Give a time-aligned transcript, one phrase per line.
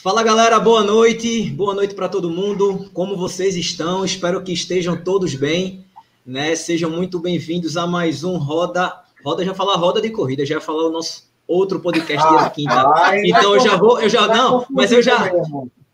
[0.00, 2.88] Fala galera, boa noite, boa noite para todo mundo.
[2.94, 4.04] Como vocês estão?
[4.04, 5.84] Espero que estejam todos bem,
[6.24, 6.54] né?
[6.54, 8.96] Sejam muito bem-vindos a mais um Roda.
[9.24, 12.88] Roda já falar roda de corrida, já falar o nosso outro podcast ah, da quinta.
[12.94, 15.32] Ai, então eu já vou, eu já não, mas eu já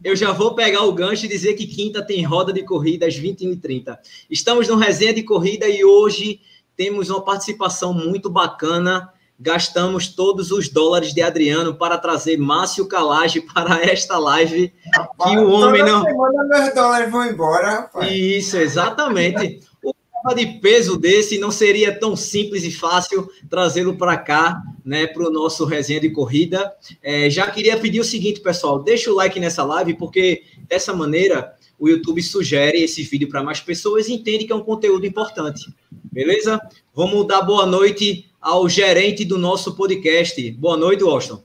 [0.04, 3.18] eu já vou pegar o gancho e dizer que quinta tem roda de corrida às
[3.18, 3.96] 21h30.
[4.28, 6.42] Estamos no resenha de corrida e hoje
[6.76, 13.40] temos uma participação muito bacana gastamos todos os dólares de Adriano para trazer Márcio Calage
[13.52, 14.72] para esta live.
[14.94, 16.02] Rapaz, que o homem não.
[16.02, 18.10] Semana meus dólares vão embora, rapaz.
[18.12, 19.60] Isso, exatamente.
[19.82, 19.94] o
[20.34, 25.30] de peso desse não seria tão simples e fácil trazê-lo para cá, né, para o
[25.30, 26.72] nosso resenha de corrida.
[27.02, 31.54] É, já queria pedir o seguinte, pessoal, deixa o like nessa live, porque dessa maneira
[31.78, 35.66] o YouTube sugere esse vídeo para mais pessoas e entende que é um conteúdo importante.
[36.10, 36.58] Beleza?
[36.94, 40.50] Vamos dar boa noite ao gerente do nosso podcast.
[40.50, 41.42] Boa noite, Washington.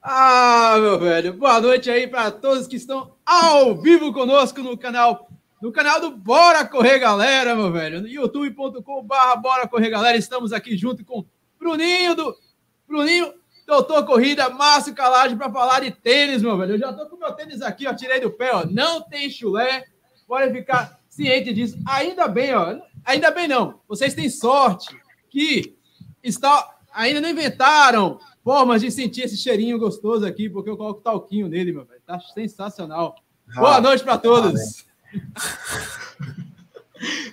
[0.00, 5.28] Ah, meu velho, boa noite aí para todos que estão ao vivo conosco no canal,
[5.60, 10.16] no canal do Bora Correr Galera, meu velho, no youtube.com/barra Bora Correr Galera.
[10.16, 11.26] Estamos aqui junto com
[11.58, 12.36] Bruninho do
[12.86, 13.34] Bruninho,
[13.66, 16.74] Doutor Corrida, Márcio Calage para falar de tênis, meu velho.
[16.74, 18.64] Eu já tô com meu tênis aqui, ó, tirei do pé, ó.
[18.64, 19.84] Não tem chulé.
[20.28, 21.76] Pode ficar ciente disso.
[21.84, 22.78] Ainda bem, ó.
[23.04, 23.80] Ainda bem não.
[23.88, 24.96] Vocês têm sorte
[25.28, 25.75] que
[26.28, 31.48] está, ainda não inventaram formas de sentir esse cheirinho gostoso aqui, porque eu coloco talquinho
[31.48, 32.00] nele, meu velho.
[32.06, 33.16] Tá sensacional.
[33.50, 34.84] Ah, Boa noite para todos.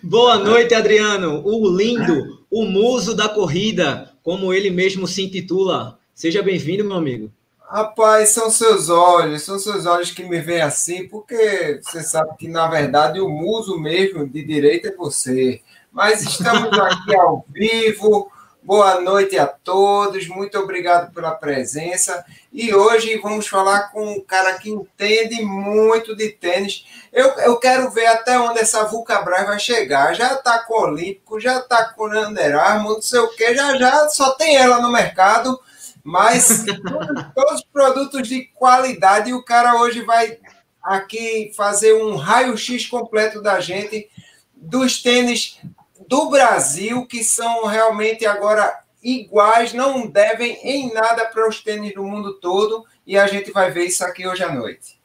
[0.04, 1.42] Boa noite, Adriano.
[1.46, 5.98] O lindo, o muso da corrida, como ele mesmo se intitula.
[6.14, 7.32] Seja bem-vindo, meu amigo.
[7.74, 12.48] Rapaz, são seus olhos, são seus olhos que me veem assim, porque você sabe que,
[12.48, 15.62] na verdade, o muso mesmo de direito é você.
[15.92, 18.32] Mas estamos aqui ao vivo,
[18.66, 22.24] Boa noite a todos, muito obrigado pela presença.
[22.50, 26.86] E hoje vamos falar com um cara que entende muito de tênis.
[27.12, 30.16] Eu, eu quero ver até onde essa Vulcabras vai chegar.
[30.16, 33.54] Já está com o Olímpico, já está com o Under Armour, não sei o que,
[33.54, 35.60] já já só tem ela no mercado.
[36.02, 36.64] Mas
[37.36, 39.30] todos, os produtos de qualidade.
[39.30, 40.38] E o cara hoje vai
[40.82, 44.10] aqui fazer um raio-x completo da gente
[44.56, 45.60] dos tênis
[46.08, 52.04] do Brasil que são realmente agora iguais, não devem em nada para os tênis do
[52.04, 54.98] mundo todo, e a gente vai ver isso aqui hoje à noite.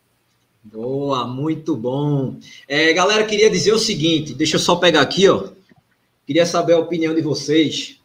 [0.63, 2.37] Boa, muito bom.
[2.69, 5.49] É, galera, queria dizer o seguinte, deixa eu só pegar aqui, ó.
[6.27, 8.01] Queria saber a opinião de vocês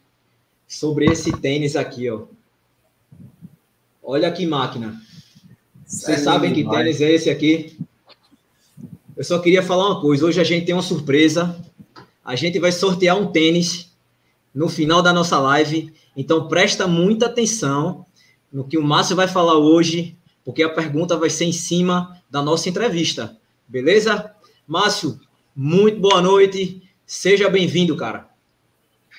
[0.66, 2.22] sobre esse tênis aqui, ó.
[4.02, 5.00] Olha que máquina.
[5.86, 7.78] Vocês sabem que tênis é esse aqui?
[9.16, 10.26] Eu só queria falar uma coisa.
[10.26, 11.56] Hoje a gente tem uma surpresa
[12.24, 13.94] a gente vai sortear um tênis
[14.54, 15.92] no final da nossa live.
[16.16, 18.06] Então presta muita atenção
[18.52, 22.40] no que o Márcio vai falar hoje, porque a pergunta vai ser em cima da
[22.40, 23.36] nossa entrevista.
[23.68, 24.32] Beleza?
[24.66, 25.20] Márcio,
[25.54, 26.82] muito boa noite.
[27.04, 28.28] Seja bem-vindo, cara.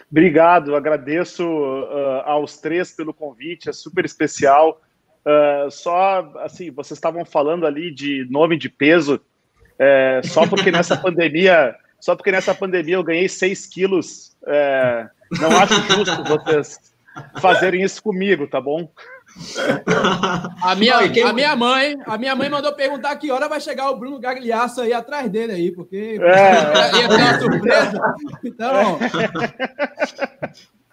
[0.09, 4.81] Obrigado, agradeço uh, aos três pelo convite, é super especial.
[5.25, 9.19] Uh, só assim, vocês estavam falando ali de nome de peso,
[9.77, 14.37] é, só porque nessa pandemia só porque nessa pandemia eu ganhei 6 quilos.
[14.45, 15.07] É,
[15.41, 16.77] não acho justo vocês
[17.41, 18.87] fazerem isso comigo, tá bom?
[20.61, 23.97] A minha, a minha mãe, a minha mãe mandou perguntar que hora vai chegar o
[23.97, 26.91] Bruno Gagliasso aí atrás dele aí, porque é.
[26.95, 28.15] ia ter uma surpresa.
[28.43, 28.99] Então.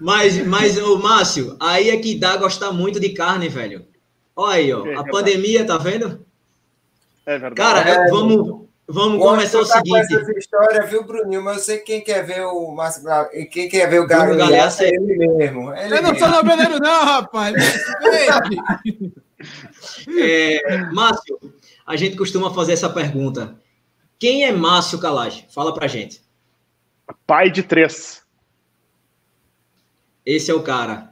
[0.00, 3.86] Mas, mas, o Márcio, aí é que dá gostar muito de carne, velho.
[4.34, 4.86] Olha aí, ó.
[4.86, 6.24] É a pandemia, tá vendo?
[7.26, 7.54] É verdade.
[7.54, 10.14] Cara, é, vamos, Vamos começar o seguinte.
[10.14, 11.42] essa história, viu, Bruninho?
[11.42, 14.88] Mas eu sei quem quer ver o Márcio e quem quer ver o Galo é
[14.88, 15.74] ele mesmo.
[15.74, 17.54] Ele eu não sou noveleiro, não, rapaz.
[20.20, 21.40] é, Márcio,
[21.86, 23.58] a gente costuma fazer essa pergunta.
[24.18, 25.46] Quem é Márcio Calage?
[25.52, 26.22] Fala pra gente.
[27.26, 28.22] Pai de três.
[30.24, 31.11] Esse é o cara.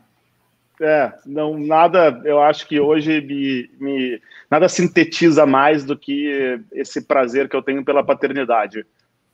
[0.80, 7.02] É, não, nada, eu acho que hoje me, me, nada sintetiza mais do que esse
[7.02, 8.86] prazer que eu tenho pela paternidade.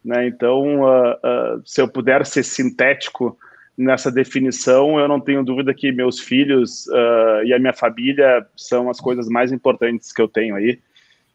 [0.04, 0.26] Né?
[0.26, 3.38] Então, uh, uh, se eu puder ser sintético
[3.78, 8.90] nessa definição, eu não tenho dúvida que meus filhos uh, e a minha família são
[8.90, 10.80] as coisas mais importantes que eu tenho aí.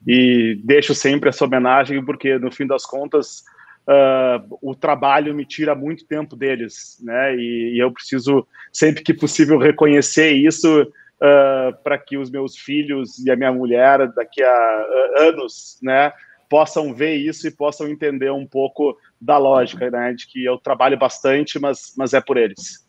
[0.05, 3.45] E deixo sempre essa homenagem, porque no fim das contas,
[3.87, 7.35] uh, o trabalho me tira muito tempo deles, né?
[7.35, 13.19] E, e eu preciso, sempre que possível, reconhecer isso uh, para que os meus filhos
[13.19, 14.85] e a minha mulher, daqui a
[15.19, 16.11] uh, anos, né,
[16.49, 20.13] possam ver isso e possam entender um pouco da lógica, né?
[20.13, 22.85] De que eu trabalho bastante, mas, mas é por eles.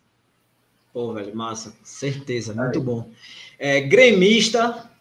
[0.91, 2.85] Pô, velho, massa, certeza, muito Aí.
[2.85, 3.09] bom.
[3.57, 4.91] É, gremista,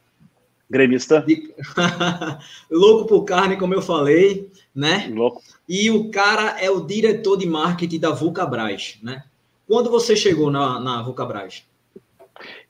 [0.72, 1.24] Gremista.
[2.70, 5.10] Louco por carne, como eu falei, né?
[5.12, 5.42] Louco.
[5.68, 9.22] E o cara é o diretor de marketing da Vulcabras, né?
[9.68, 11.64] Quando você chegou na, na Vulcabras?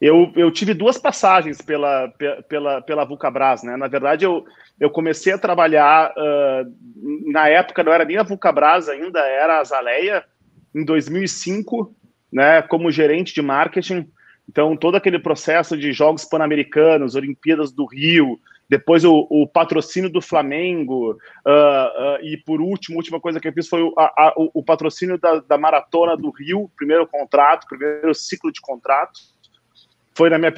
[0.00, 2.12] Eu, eu tive duas passagens pela,
[2.49, 3.76] pela, pela Vulcabras, né?
[3.76, 4.44] Na verdade, eu,
[4.81, 9.64] eu comecei a trabalhar, uh, na época não era nem a Vulcabras ainda, era a
[9.64, 10.25] Zaleia,
[10.75, 11.94] em 2005,
[12.32, 14.10] né, como gerente de marketing.
[14.49, 20.23] Então, todo aquele processo de Jogos Pan-Americanos, Olimpíadas do Rio, depois o, o patrocínio do
[20.23, 24.33] Flamengo, uh, uh, e por último, a última coisa que eu fiz foi o, a,
[24.37, 29.21] o, o patrocínio da, da, Maratona do Rio, primeiro contrato, primeiro ciclo de contrato.
[30.15, 30.53] Foi na minha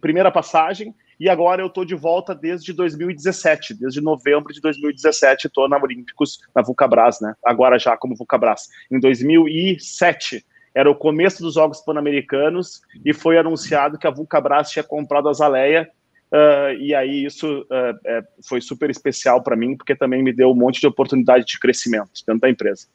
[0.00, 5.68] primeira passagem, e agora eu estou de volta desde 2017, desde novembro de 2017, estou
[5.68, 7.34] na Olímpicos, na Vulcabras, né?
[7.44, 8.68] Agora já como Vulcabras.
[8.90, 14.82] Em 2007, era o começo dos Jogos Pan-Americanos e foi anunciado que a Vulcabras tinha
[14.82, 15.88] comprado a Zaleia.
[16.32, 20.50] Uh, e aí isso uh, é, foi super especial para mim, porque também me deu
[20.50, 22.88] um monte de oportunidade de crescimento dentro da empresa.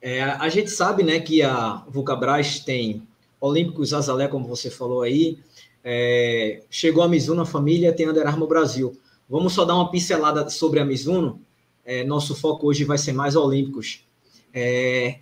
[0.00, 3.02] É, a gente sabe né, que a Vulcabras tem
[3.40, 5.38] Olímpicos Azalea, como você falou aí,
[5.82, 8.96] é, chegou a Mizuno, a família tem Under Armour Brasil.
[9.28, 11.40] Vamos só dar uma pincelada sobre a Mizuno.
[11.84, 14.06] É, nosso foco hoje vai ser mais Olímpicos.
[14.52, 15.18] É,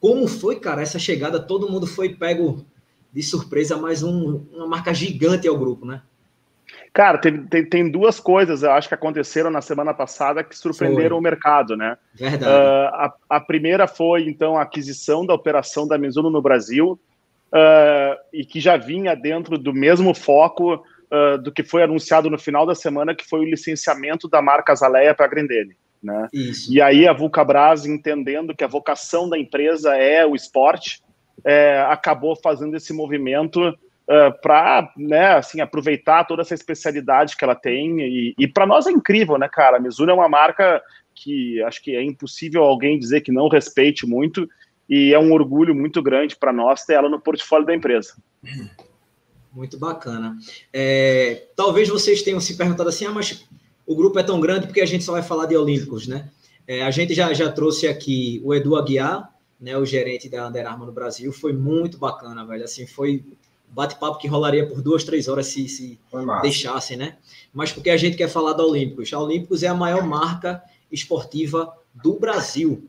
[0.00, 1.40] como foi, cara, essa chegada?
[1.40, 2.64] Todo mundo foi pego
[3.12, 6.02] de surpresa, mais um, uma marca gigante ao grupo, né?
[6.92, 11.16] Cara, tem, tem, tem, duas coisas, eu acho que aconteceram na semana passada que surpreenderam
[11.16, 11.18] foi.
[11.18, 11.96] o mercado, né?
[12.14, 12.44] Verdade.
[12.44, 16.98] Uh, a, a, primeira foi, então, a aquisição da operação da Mizuno no Brasil,
[17.52, 22.38] uh, e que já vinha dentro do mesmo foco uh, do que foi anunciado no
[22.38, 25.76] final da semana, que foi o licenciamento da marca Zaleia para a Grendene.
[26.02, 26.28] Né?
[26.32, 26.72] Isso.
[26.72, 31.02] E aí a Vulcabras, entendendo que a vocação da empresa é o esporte,
[31.44, 37.54] é, acabou fazendo esse movimento uh, para né, assim, aproveitar toda essa especialidade que ela
[37.54, 38.00] tem.
[38.00, 39.76] E, e para nós é incrível, né, cara?
[39.76, 40.82] A Mizuno é uma marca
[41.14, 44.48] que acho que é impossível alguém dizer que não respeite muito
[44.88, 48.14] e é um orgulho muito grande para nós ter ela no portfólio da empresa.
[49.52, 50.36] Muito bacana.
[50.72, 53.48] É, talvez vocês tenham se perguntado assim, ah, mas
[53.86, 56.28] o grupo é tão grande porque a gente só vai falar de Olímpicos, né?
[56.66, 60.66] É, a gente já, já trouxe aqui o Edu Aguiar, né, o gerente da Under
[60.66, 62.64] Armour no Brasil, foi muito bacana, velho.
[62.64, 63.24] Assim, foi
[63.68, 65.98] bate-papo que rolaria por duas, três horas se, se
[66.42, 67.16] deixassem, né?
[67.54, 69.12] Mas porque a gente quer falar da Olímpicos.
[69.12, 72.88] A Olímpicos é a maior marca esportiva do Brasil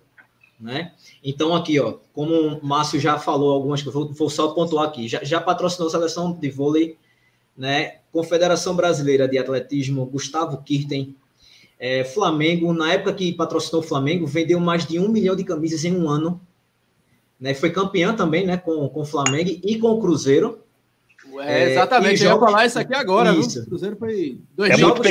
[0.59, 0.93] né?
[1.23, 5.07] Então, aqui, ó, como o Márcio já falou algumas que vou, vou só pontuar aqui,
[5.07, 6.97] já, já patrocinou a seleção de vôlei,
[7.55, 7.97] né?
[8.17, 11.15] Confederação Brasileira de Atletismo, Gustavo Kirten,
[11.79, 15.85] é, Flamengo, na época que patrocinou o Flamengo, vendeu mais de um milhão de camisas
[15.85, 16.41] em um ano.
[17.39, 17.53] Né?
[17.53, 18.57] Foi campeão também, né?
[18.57, 20.63] Com, com o Flamengo e com o Cruzeiro.
[21.41, 23.61] É, exatamente, eu ia falar isso aqui agora, isso.
[23.61, 24.93] O Cruzeiro foi dois é jogos.
[24.99, 25.03] Muito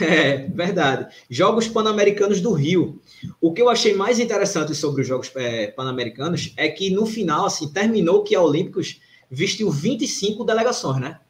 [0.00, 1.14] É, verdade.
[1.28, 2.98] Jogos Pan-Americanos do Rio.
[3.38, 7.44] O que eu achei mais interessante sobre os Jogos é, Pan-Americanos é que no final,
[7.44, 11.20] assim, terminou que a Olímpicos vestiu 25 delegações, né?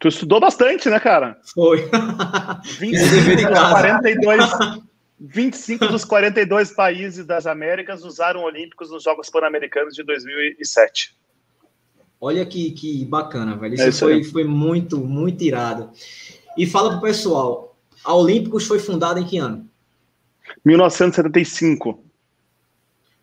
[0.00, 1.38] Tu estudou bastante, né, cara?
[1.54, 1.88] Foi.
[2.78, 4.50] 25, 42,
[5.20, 11.14] 25 dos 42 países das Américas usaram Olímpicos nos Jogos Pan-Americanos de 2007.
[12.18, 13.74] Olha que, que bacana, velho.
[13.74, 15.90] Isso, é isso foi, foi muito, muito irado.
[16.56, 19.68] E fala pro pessoal, a Olímpicos foi fundada em que ano?
[20.64, 22.02] 1975.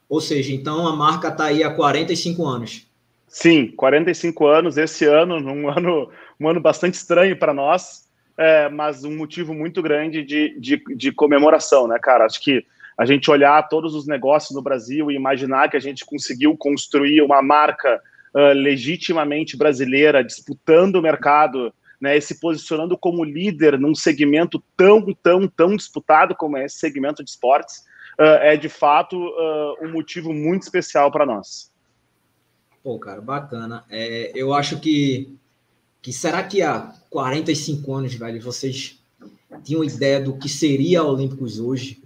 [0.07, 2.86] Ou seja, então a marca está aí há 45 anos.
[3.27, 4.77] Sim, 45 anos.
[4.77, 8.07] Esse ano, um ano, um ano bastante estranho para nós,
[8.37, 12.25] é, mas um motivo muito grande de, de, de comemoração, né, cara?
[12.25, 12.65] Acho que
[12.97, 17.21] a gente olhar todos os negócios no Brasil e imaginar que a gente conseguiu construir
[17.21, 18.01] uma marca
[18.33, 25.47] uh, legitimamente brasileira, disputando o mercado né, se posicionando como líder num segmento tão, tão,
[25.47, 27.79] tão disputado como é esse segmento de esportes,
[28.19, 31.71] uh, é de fato uh, um motivo muito especial para nós.
[32.83, 33.83] Pô, cara, bacana.
[33.89, 35.35] É, eu acho que,
[36.01, 38.99] que será que há 45 anos, velho, vocês
[39.63, 42.01] tinham ideia do que seria Olímpicos hoje?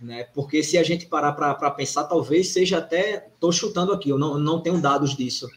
[0.00, 0.24] Né?
[0.34, 3.28] Porque se a gente parar para pensar, talvez seja até.
[3.34, 5.48] Estou chutando aqui, eu não, não tenho dados disso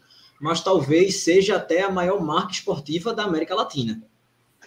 [0.44, 4.02] mas talvez seja até a maior marca esportiva da América Latina.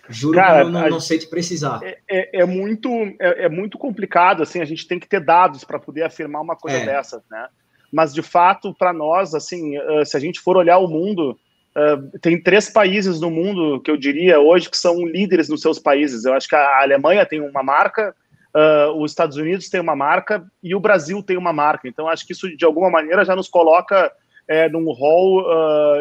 [0.09, 1.81] Juro Cara, que eu não, não sei te precisar.
[1.83, 2.89] É, é, é muito,
[3.19, 6.55] é, é, muito complicado, assim, a gente tem que ter dados para poder afirmar uma
[6.55, 6.85] coisa é.
[6.85, 7.47] dessas, né?
[7.91, 11.37] Mas, de fato, para nós, assim, uh, se a gente for olhar o mundo,
[11.75, 15.79] uh, tem três países no mundo que eu diria hoje que são líderes nos seus
[15.79, 16.25] países.
[16.25, 18.13] Eu acho que a Alemanha tem uma marca,
[18.53, 21.87] uh, os Estados Unidos tem uma marca e o Brasil tem uma marca.
[21.87, 24.11] Então, acho que isso, de alguma maneira, já nos coloca
[24.49, 25.43] é, num hall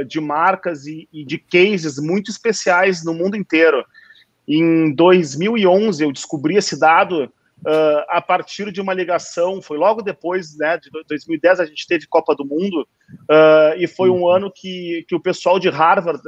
[0.04, 3.84] de marcas e, e, de cases muito especiais no mundo inteiro.
[4.46, 7.28] Em 2011, eu descobri esse dado
[7.60, 12.06] uh, a partir de uma ligação, foi logo depois, né, de 2010 a gente teve
[12.06, 16.22] Copa do Mundo, uh, e foi um ano que, que o pessoal de Harvard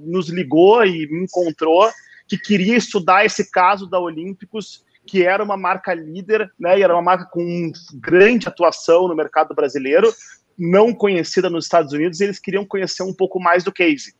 [0.00, 1.90] nos ligou e me encontrou,
[2.26, 6.94] que queria estudar esse caso da Olímpicos, que era uma marca líder, né, e era
[6.94, 10.12] uma marca com grande atuação no mercado brasileiro,
[10.58, 14.14] não conhecida nos Estados Unidos, e eles queriam conhecer um pouco mais do case.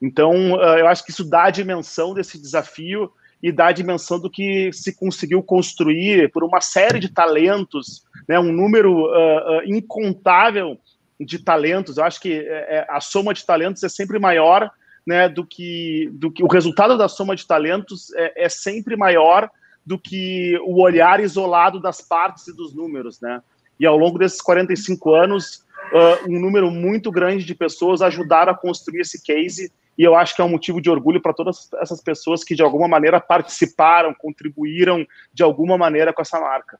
[0.00, 3.10] Então, uh, eu acho que isso dá a dimensão desse desafio
[3.42, 8.38] e dá a dimensão do que se conseguiu construir por uma série de talentos, né,
[8.38, 10.78] um número uh, uh, incontável
[11.20, 11.96] de talentos.
[11.96, 14.70] Eu acho que é, a soma de talentos é sempre maior
[15.06, 19.48] né, do, que, do que o resultado da soma de talentos é, é sempre maior
[19.84, 23.40] do que o olhar isolado das partes e dos números, né?
[23.78, 28.56] E ao longo desses 45 anos, uh, um número muito grande de pessoas ajudaram a
[28.56, 32.00] construir esse case e eu acho que é um motivo de orgulho para todas essas
[32.02, 36.78] pessoas que de alguma maneira participaram, contribuíram de alguma maneira com essa marca.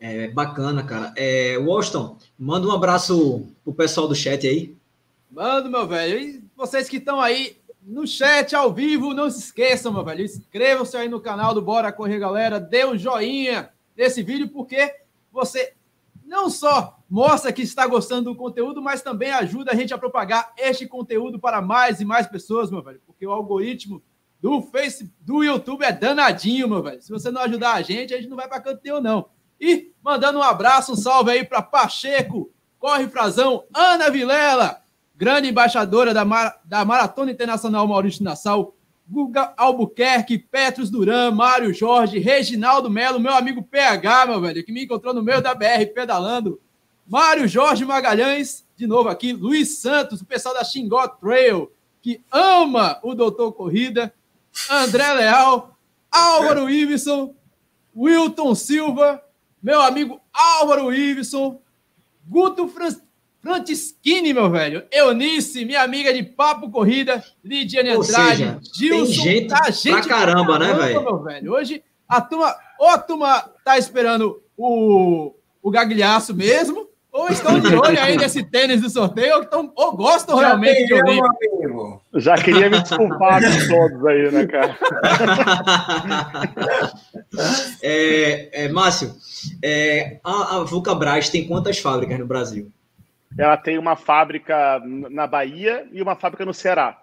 [0.00, 1.12] É bacana, cara.
[1.16, 4.76] É, Washington, manda um abraço pro pessoal do chat aí.
[5.30, 6.18] Mando, meu velho.
[6.18, 10.24] E vocês que estão aí no chat ao vivo, não se esqueçam, meu velho.
[10.24, 12.60] Inscrevam-se aí no canal do Bora Correr, galera.
[12.60, 14.94] Dê um joinha nesse vídeo, porque
[15.32, 15.72] você
[16.28, 20.52] não só mostra que está gostando do conteúdo, mas também ajuda a gente a propagar
[20.58, 24.02] este conteúdo para mais e mais pessoas, meu velho, porque o algoritmo
[24.40, 27.02] do Face, do YouTube é danadinho, meu velho.
[27.02, 29.30] Se você não ajudar a gente, a gente não vai para canto nenhum, não.
[29.58, 34.82] E mandando um abraço, um salve aí para Pacheco, Corre Frazão, Ana Vilela,
[35.16, 38.76] grande embaixadora da, Mar da Maratona Internacional Maurício Nassau,
[39.08, 44.84] Guga Albuquerque, Petros Duran, Mário Jorge, Reginaldo Melo, meu amigo PH, meu velho, que me
[44.84, 46.60] encontrou no meio da BR pedalando.
[47.06, 51.72] Mário Jorge Magalhães, de novo aqui, Luiz Santos, o pessoal da Xingó Trail,
[52.02, 54.12] que ama o Doutor Corrida,
[54.70, 55.74] André Leal,
[56.10, 57.34] Álvaro Iveson,
[57.96, 59.22] Wilton Silva,
[59.62, 61.58] meu amigo Álvaro Iveson,
[62.28, 62.94] Guto Fran
[63.40, 69.48] Francisquini, meu velho, Eunice, minha amiga de papo corrida, Lidiane Andrade, seja, Gilson, tem gente,
[69.48, 71.02] tá gente pra caramba, né, velho?
[71.02, 71.52] Meu velho?
[71.52, 77.68] Hoje a turma, ou a turma tá esperando o, o gagliaço mesmo, ou estão de
[77.76, 81.20] olho aí nesse tênis do sorteio, ou, estão, ou gostam Já realmente de ouvir.
[82.14, 84.76] Já queria me desculpar com todos aí, né, cara?
[87.82, 89.14] é, é, Márcio,
[89.62, 92.72] é, a, a Vulcabras tem quantas fábricas no Brasil?
[93.36, 97.00] Ela tem uma fábrica na Bahia e uma fábrica no Ceará.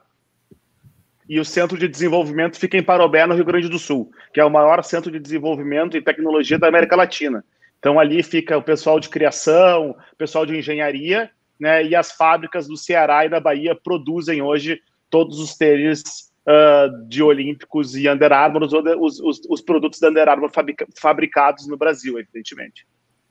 [1.28, 4.46] E o centro de desenvolvimento fica em Parobé, no Rio Grande do Sul, que é
[4.46, 7.44] o maior centro de desenvolvimento e tecnologia da América Latina.
[7.80, 11.30] Então ali fica o pessoal de criação, o pessoal de engenharia,
[11.60, 11.84] né?
[11.86, 17.24] E as fábricas do Ceará e da Bahia produzem hoje todos os tênis uh, de
[17.24, 22.20] Olímpicos e Under Armour, os, os, os produtos da Under Armour fabrica, fabricados no Brasil,
[22.20, 22.86] evidentemente.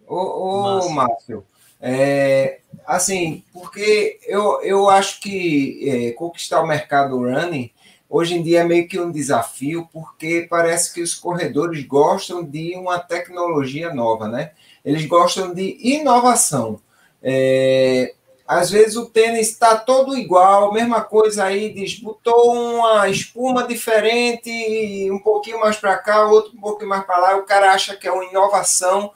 [0.07, 1.45] Ô, ô Márcio,
[1.87, 7.71] é, assim, porque eu, eu acho que é, conquistar o mercado running
[8.09, 12.75] hoje em dia é meio que um desafio, porque parece que os corredores gostam de
[12.75, 14.53] uma tecnologia nova, né?
[14.83, 16.81] Eles gostam de inovação.
[17.23, 18.15] É,
[18.49, 25.19] às vezes o tênis está todo igual, mesma coisa aí, disputou uma espuma diferente, um
[25.19, 28.13] pouquinho mais para cá, outro um pouquinho mais para lá, o cara acha que é
[28.13, 29.13] uma inovação.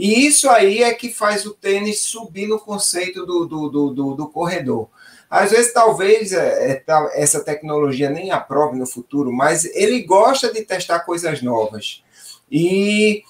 [0.00, 4.14] E isso aí é que faz o tênis subir no conceito do, do, do, do,
[4.14, 4.88] do corredor.
[5.28, 10.62] Às vezes, talvez é, é essa tecnologia nem aprove no futuro, mas ele gosta de
[10.62, 12.02] testar coisas novas.
[12.50, 13.22] E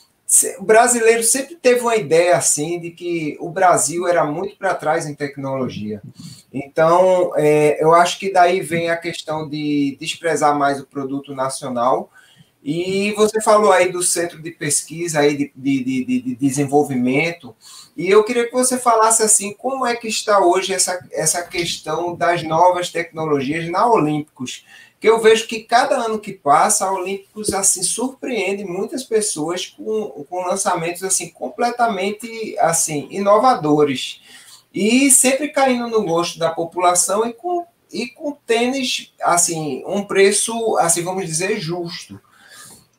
[0.61, 5.07] o brasileiro sempre teve uma ideia assim de que o Brasil era muito para trás
[5.07, 6.00] em tecnologia.
[6.55, 12.12] Então, é, eu acho que daí vem a questão de desprezar mais o produto nacional.
[12.62, 17.57] E você falou aí do centro de pesquisa aí de, de, de, de desenvolvimento.
[17.97, 22.14] E eu queria que você falasse assim, como é que está hoje essa, essa questão
[22.14, 24.67] das novas tecnologias na Olímpicos?
[25.00, 30.26] Que eu vejo que cada ano que passa, a Olímpicos assim surpreende muitas pessoas com,
[30.29, 34.21] com lançamentos assim completamente assim inovadores
[34.73, 40.76] e sempre caindo no gosto da população e com e com tênis assim um preço
[40.79, 42.21] assim vamos dizer justo.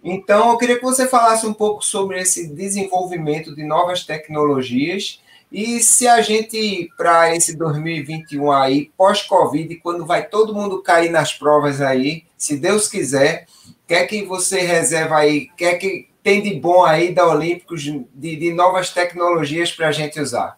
[0.03, 5.81] Então, eu queria que você falasse um pouco sobre esse desenvolvimento de novas tecnologias e
[5.81, 11.81] se a gente, para esse 2021 aí, pós-Covid, quando vai todo mundo cair nas provas
[11.81, 13.45] aí, se Deus quiser,
[13.85, 18.53] quer que você reserva aí, quer que tem de bom aí da Olímpicos, de, de
[18.53, 20.57] novas tecnologias para a gente usar?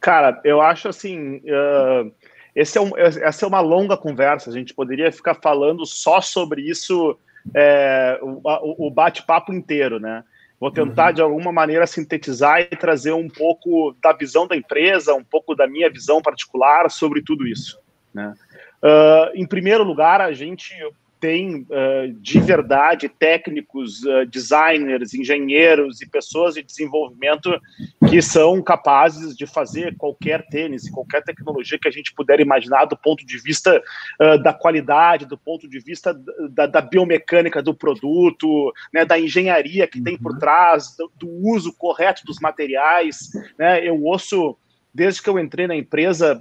[0.00, 1.36] Cara, eu acho assim.
[1.38, 2.12] Uh,
[2.54, 4.50] esse é um, essa é uma longa conversa.
[4.50, 7.18] A gente poderia ficar falando só sobre isso
[7.54, 10.24] é, o, o bate-papo inteiro, né?
[10.58, 11.12] Vou tentar, uhum.
[11.12, 15.66] de alguma maneira, sintetizar e trazer um pouco da visão da empresa, um pouco da
[15.66, 17.78] minha visão particular sobre tudo isso.
[18.14, 18.32] Né?
[18.82, 20.72] Uh, em primeiro lugar, a gente
[21.24, 27.58] tem uh, de verdade técnicos, uh, designers, engenheiros e pessoas de desenvolvimento
[28.10, 32.94] que são capazes de fazer qualquer tênis, qualquer tecnologia que a gente puder imaginar do
[32.94, 33.82] ponto de vista
[34.20, 36.12] uh, da qualidade, do ponto de vista
[36.50, 40.38] da, da biomecânica do produto, né, da engenharia que tem por uhum.
[40.38, 43.30] trás, do, do uso correto dos materiais.
[43.58, 43.82] Né?
[43.88, 44.58] Eu ouço,
[44.92, 46.38] desde que eu entrei na empresa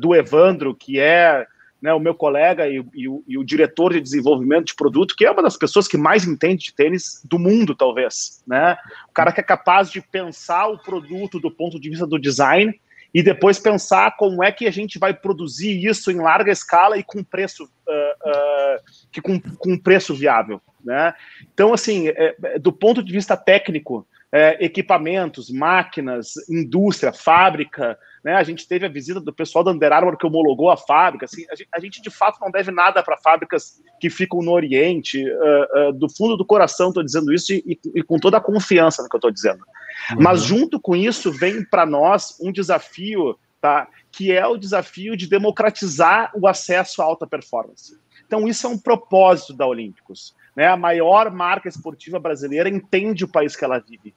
[0.00, 1.46] do Evandro, que é
[1.80, 5.24] né, o meu colega e, e, o, e, o, diretor de desenvolvimento de produto, que
[5.24, 8.42] é uma das pessoas que mais entende de tênis do mundo, talvez.
[8.46, 8.76] Né?
[9.08, 12.78] O cara que é capaz de pensar o produto do ponto de vista do design
[13.12, 17.02] e depois pensar como é que a gente vai produzir isso em larga escala e
[17.02, 20.60] com preço, uh, uh, que com, com preço viável.
[20.84, 21.12] Né?
[21.52, 28.34] Então, assim, é, é, do ponto de vista técnico, é, equipamentos, máquinas, indústria, fábrica, né?
[28.34, 31.24] A gente teve a visita do pessoal da Under Armour que homologou a fábrica.
[31.24, 34.52] Assim, a, gente, a gente de fato não deve nada para fábricas que ficam no
[34.52, 35.24] Oriente.
[35.24, 39.02] Uh, uh, do fundo do coração estou dizendo isso e, e, com toda a confiança
[39.02, 39.64] no que eu estou dizendo.
[40.12, 40.22] Uhum.
[40.22, 43.88] Mas junto com isso vem para nós um desafio, tá?
[44.12, 47.98] Que é o desafio de democratizar o acesso à alta performance.
[48.26, 50.36] Então isso é um propósito da Olímpicos.
[50.54, 50.66] Né?
[50.66, 54.14] A maior marca esportiva brasileira entende o país que ela vive.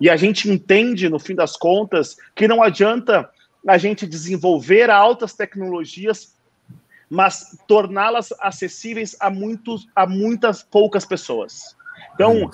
[0.00, 3.28] E a gente entende, no fim das contas, que não adianta
[3.66, 6.36] a gente desenvolver altas tecnologias,
[7.08, 11.76] mas torná-las acessíveis a, muitos, a muitas poucas pessoas.
[12.14, 12.50] Então, uh,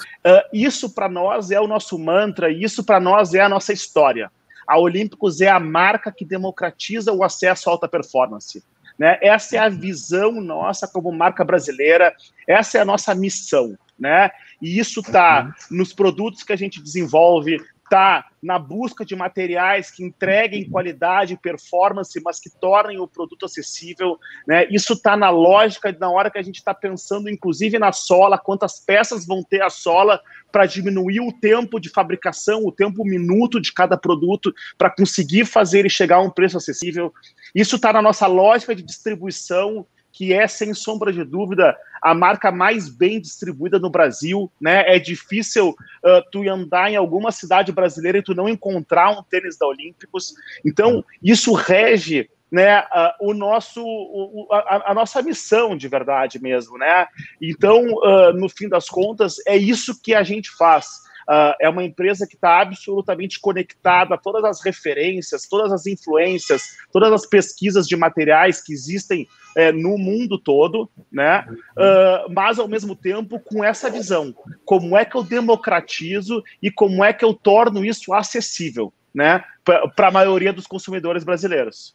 [0.52, 4.30] isso para nós é o nosso mantra, isso para nós é a nossa história.
[4.66, 8.62] A Olímpicos é a marca que democratiza o acesso à alta performance.
[9.02, 9.18] Né?
[9.20, 12.14] Essa é a visão nossa como marca brasileira,
[12.46, 13.76] essa é a nossa missão.
[13.98, 14.30] Né?
[14.60, 17.60] E isso está nos produtos que a gente desenvolve,
[17.92, 23.44] está na busca de materiais que entreguem qualidade e performance, mas que tornem o produto
[23.44, 24.18] acessível.
[24.48, 24.66] Né?
[24.70, 28.80] Isso está na lógica, na hora que a gente está pensando, inclusive na sola, quantas
[28.80, 33.72] peças vão ter a sola para diminuir o tempo de fabricação, o tempo minuto de
[33.72, 37.12] cada produto, para conseguir fazer ele chegar a um preço acessível.
[37.54, 42.50] Isso está na nossa lógica de distribuição que é, sem sombra de dúvida, a marca
[42.50, 44.84] mais bem distribuída no Brasil, né?
[44.86, 49.56] É difícil uh, tu andar em alguma cidade brasileira e tu não encontrar um tênis
[49.56, 50.34] da Olímpicos.
[50.64, 56.76] Então, isso rege né, uh, o nosso, o, a, a, nossa missão de verdade mesmo,
[56.76, 57.06] né?
[57.40, 60.86] Então, uh, no fim das contas, é isso que a gente faz.
[61.28, 66.62] Uh, é uma empresa que está absolutamente conectada a todas as referências, todas as influências,
[66.92, 71.46] todas as pesquisas de materiais que existem é, no mundo todo, né?
[71.76, 77.04] Uh, mas ao mesmo tempo com essa visão, como é que eu democratizo e como
[77.04, 79.44] é que eu torno isso acessível, né?
[79.64, 81.94] Para a maioria dos consumidores brasileiros.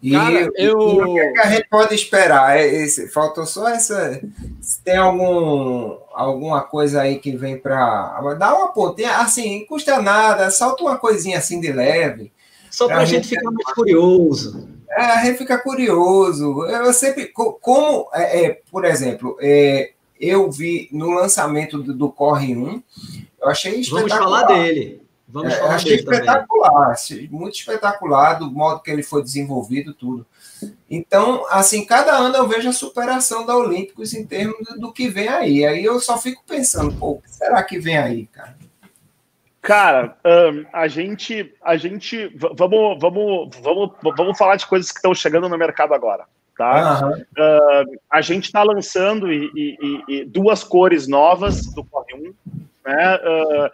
[0.00, 0.78] E, Cara, eu...
[0.78, 2.56] o que, a gente pode esperar?
[2.56, 4.20] É esse, faltou só essa.
[4.60, 8.20] Se tem algum, alguma coisa aí que vem para.
[8.38, 12.32] dar uma pontinha, assim, não custa nada, solta uma coisinha assim de leve.
[12.70, 14.68] Só para a gente, gente ficar mais curioso.
[14.90, 16.64] É, a gente fica curioso.
[16.64, 17.28] Eu sempre.
[17.28, 22.82] Como, é, é por exemplo, é, eu vi no lançamento do, do Corre 1,
[23.42, 25.02] eu achei Vamos falar dele.
[25.30, 27.28] Vamos é, achei espetacular, também.
[27.30, 30.26] muito espetacular do modo que ele foi desenvolvido, tudo.
[30.90, 35.28] Então, assim, cada ano eu vejo a superação da Olímpicos em termos do que vem
[35.28, 35.66] aí.
[35.66, 38.56] Aí eu só fico pensando, pô, o que será que vem aí, cara?
[39.60, 45.14] Cara, um, a gente, a gente, vamos, vamos, vamos, vamos falar de coisas que estão
[45.14, 46.24] chegando no mercado agora,
[46.56, 47.02] tá?
[47.04, 47.12] Uhum.
[47.12, 52.34] Uh, a gente está lançando e, e, e, duas cores novas do Corre 1,
[52.86, 53.16] né?
[53.16, 53.70] Uh,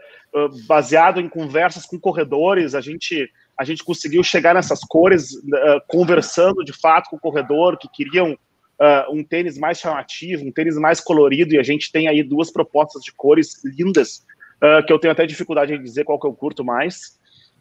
[0.66, 6.64] baseado em conversas com corredores, a gente, a gente conseguiu chegar nessas cores, uh, conversando
[6.64, 11.00] de fato com o corredor que queriam uh, um tênis mais chamativo, um tênis mais
[11.00, 15.12] colorido, e a gente tem aí duas propostas de cores lindas, uh, que eu tenho
[15.12, 17.18] até dificuldade em dizer qual que eu curto mais.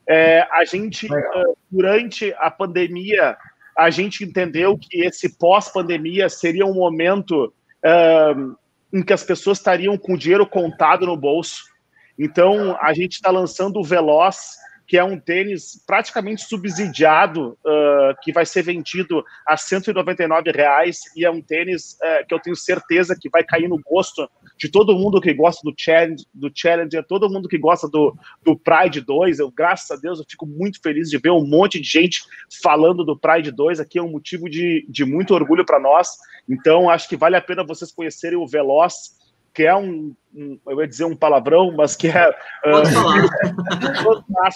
[0.09, 1.07] É, a gente,
[1.71, 3.38] durante a pandemia,
[3.77, 7.53] a gente entendeu que esse pós-pandemia seria um momento
[8.91, 11.63] em que as pessoas estariam com o dinheiro contado no bolso,
[12.17, 18.32] então, a gente está lançando o Veloz, que é um tênis praticamente subsidiado, uh, que
[18.32, 23.17] vai ser vendido a 199 reais, e é um tênis uh, que eu tenho certeza
[23.19, 27.30] que vai cair no gosto de todo mundo que gosta do Challenge, do Challenger, todo
[27.30, 29.39] mundo que gosta do, do Pride 2.
[29.39, 32.23] Eu, graças a Deus, eu fico muito feliz de ver um monte de gente
[32.62, 33.80] falando do Pride 2.
[33.80, 36.10] Aqui é um motivo de, de muito orgulho para nós.
[36.47, 39.22] Então, acho que vale a pena vocês conhecerem o Veloz,
[39.53, 42.29] que é um, um, eu ia dizer um palavrão, mas que é.
[42.65, 42.83] Uh,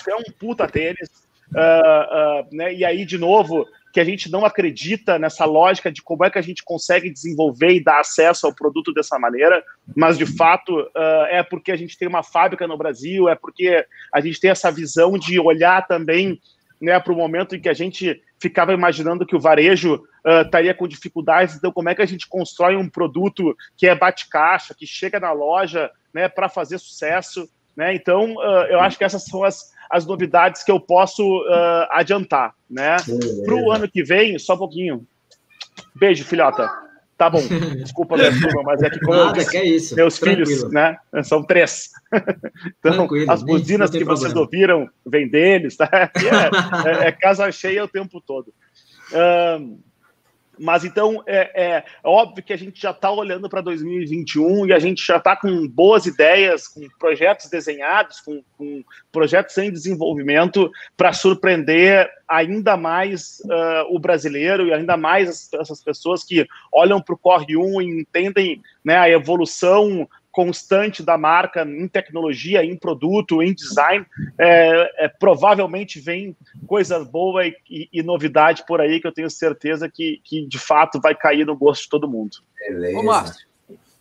[0.10, 1.28] é um puta tênis.
[1.54, 2.74] Uh, uh, né?
[2.74, 6.38] E aí, de novo, que a gente não acredita nessa lógica de como é que
[6.38, 9.64] a gente consegue desenvolver e dar acesso ao produto dessa maneira,
[9.96, 10.88] mas de fato
[11.30, 14.72] é porque a gente tem uma fábrica no Brasil, é porque a gente tem essa
[14.72, 16.40] visão de olhar também
[16.82, 20.74] né, para o momento em que a gente ficava imaginando que o varejo uh, estaria
[20.74, 24.86] com dificuldades, então como é que a gente constrói um produto que é bate-caixa, que
[24.86, 27.94] chega na loja né, para fazer sucesso, né?
[27.94, 32.56] Então, uh, eu acho que essas são as, as novidades que eu posso uh, adiantar,
[32.68, 32.98] né?
[33.46, 35.08] Para o ano que vem, só um pouquinho.
[35.96, 36.87] Beijo, filhota.
[37.18, 37.42] Tá bom,
[37.82, 38.16] desculpa
[38.64, 39.96] mas é que como Nada, disse, que é isso.
[39.96, 40.46] meus Tranquilo.
[40.46, 40.98] filhos, né?
[41.24, 41.90] São três.
[42.80, 44.42] então, Tranquilo, as buzinas que vocês problema.
[44.42, 45.90] ouviram vêm deles, tá?
[46.88, 48.54] É, é, é, casa cheia o tempo todo.
[49.60, 49.80] Um,
[50.60, 54.80] mas então é, é, óbvio que a gente já está olhando para 2021 e a
[54.80, 61.14] gente já está com boas ideias, com projetos desenhados, com, com projetos em desenvolvimento para
[61.14, 67.18] surpreender ainda mais uh, o brasileiro e ainda mais essas pessoas que olham para o
[67.18, 73.56] Corre 1 e entendem né, a evolução constante da marca em tecnologia, em produto, em
[73.56, 74.06] design,
[74.38, 79.32] é, é, provavelmente vem coisa boa e, e, e, novidade por aí que eu tenho
[79.32, 82.38] certeza que, que de fato vai cair no gosto de todo mundo.
[82.56, 83.00] Beleza.
[83.00, 83.48] Ô, Márcio,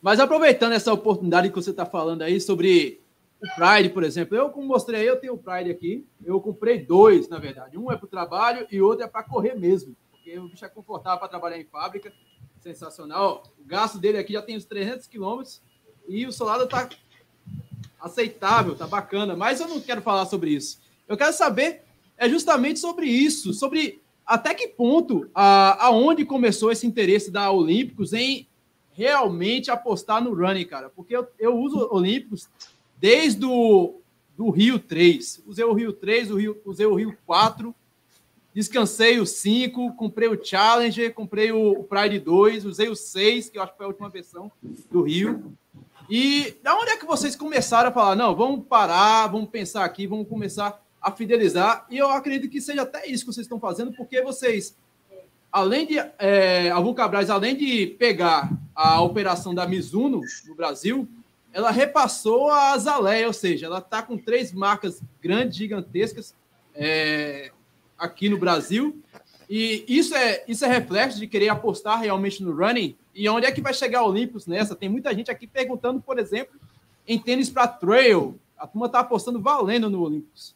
[0.02, 3.00] mas aproveitando essa oportunidade que você está falando aí sobre
[3.42, 6.78] o Pride, por exemplo, eu como mostrei aí, eu tenho o Pride aqui, eu comprei
[6.78, 10.38] dois, na verdade, um é para o trabalho e outro é para correr mesmo, porque
[10.38, 12.12] o bicho é confortável para trabalhar em fábrica,
[12.60, 13.42] sensacional.
[13.58, 15.62] O gasto dele aqui já tem uns 300 quilômetros
[16.08, 16.88] e o Solado tá
[18.00, 20.78] aceitável, tá bacana, mas eu não quero falar sobre isso.
[21.08, 21.82] Eu quero saber
[22.18, 28.12] é justamente sobre isso, sobre até que ponto, a, aonde começou esse interesse da Olímpicos
[28.12, 28.48] em
[28.92, 30.90] realmente apostar no running, cara.
[30.90, 32.48] Porque eu, eu uso Olímpicos
[32.98, 34.00] desde o
[34.36, 35.42] do Rio 3.
[35.46, 37.74] Usei o Rio 3, o Rio, usei o Rio 4,
[38.54, 43.58] descansei o 5, comprei o Challenger, comprei o, o Pride 2, usei o 6, que
[43.58, 44.50] eu acho que foi a última versão
[44.90, 45.52] do Rio.
[46.08, 50.06] E da onde é que vocês começaram a falar, não, vamos parar, vamos pensar aqui,
[50.06, 51.86] vamos começar a fidelizar?
[51.90, 54.76] E eu acredito que seja até isso que vocês estão fazendo, porque vocês,
[55.50, 61.08] além de, é, Alvon Cabrais, além de pegar a operação da Mizuno no Brasil,
[61.52, 66.34] ela repassou a Zaleia, ou seja, ela está com três marcas grandes, gigantescas
[66.74, 67.50] é,
[67.98, 69.02] aqui no Brasil.
[69.48, 73.52] E isso é, isso é reflexo de querer apostar realmente no running, e onde é
[73.52, 74.76] que vai chegar o Olympus nessa?
[74.76, 76.54] Tem muita gente aqui perguntando, por exemplo,
[77.08, 78.38] em tênis para trail.
[78.58, 80.54] A turma está apostando valendo no Olympus.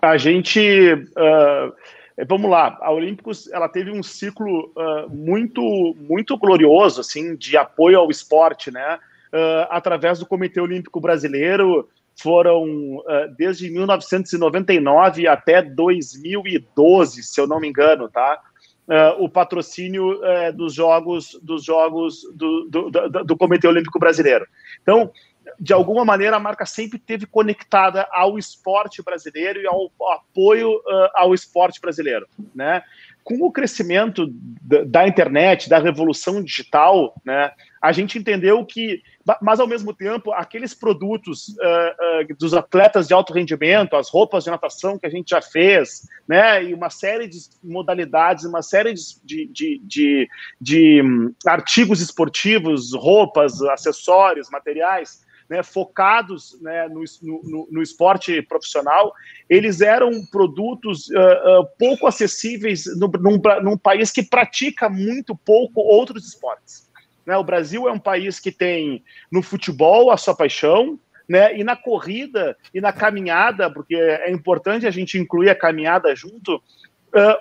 [0.00, 0.60] A gente.
[0.94, 5.60] Uh, vamos lá, a Olímpicos ela teve um ciclo uh, muito,
[5.98, 8.98] muito glorioso assim, de apoio ao esporte, né?
[9.32, 13.02] Uh, através do Comitê Olímpico Brasileiro, foram
[13.36, 18.40] desde 1999 até 2012, se eu não me engano, tá?
[18.88, 24.46] uh, o patrocínio uh, dos jogos dos jogos do, do, do, do, Comitê Olímpico Brasileiro.
[24.82, 25.10] Então,
[25.58, 30.70] de alguma maneira, a marca sempre teve conectada ao esporte brasileiro e ao, ao apoio
[30.72, 32.82] uh, ao esporte brasileiro, né?
[33.24, 34.28] Com o crescimento
[34.62, 37.50] da, da internet, da revolução digital, né?
[37.82, 39.02] A gente entendeu que
[39.40, 44.44] mas ao mesmo tempo, aqueles produtos uh, uh, dos atletas de alto rendimento, as roupas
[44.44, 48.92] de natação que a gente já fez, né, e uma série de modalidades, uma série
[48.92, 50.28] de, de, de,
[50.60, 59.12] de um, artigos esportivos, roupas, acessórios, materiais, né, focados né, no, no, no, esporte profissional,
[59.48, 65.80] eles eram produtos uh, uh, pouco acessíveis no, num, num país que pratica muito pouco
[65.80, 66.90] outros esportes.
[67.24, 67.36] Né?
[67.36, 71.56] O Brasil é um país que tem no futebol a sua paixão, né?
[71.56, 76.56] E na corrida e na caminhada, porque é importante a gente incluir a caminhada junto,
[76.56, 76.60] uh,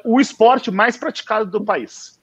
[0.06, 2.22] o esporte mais praticado do país.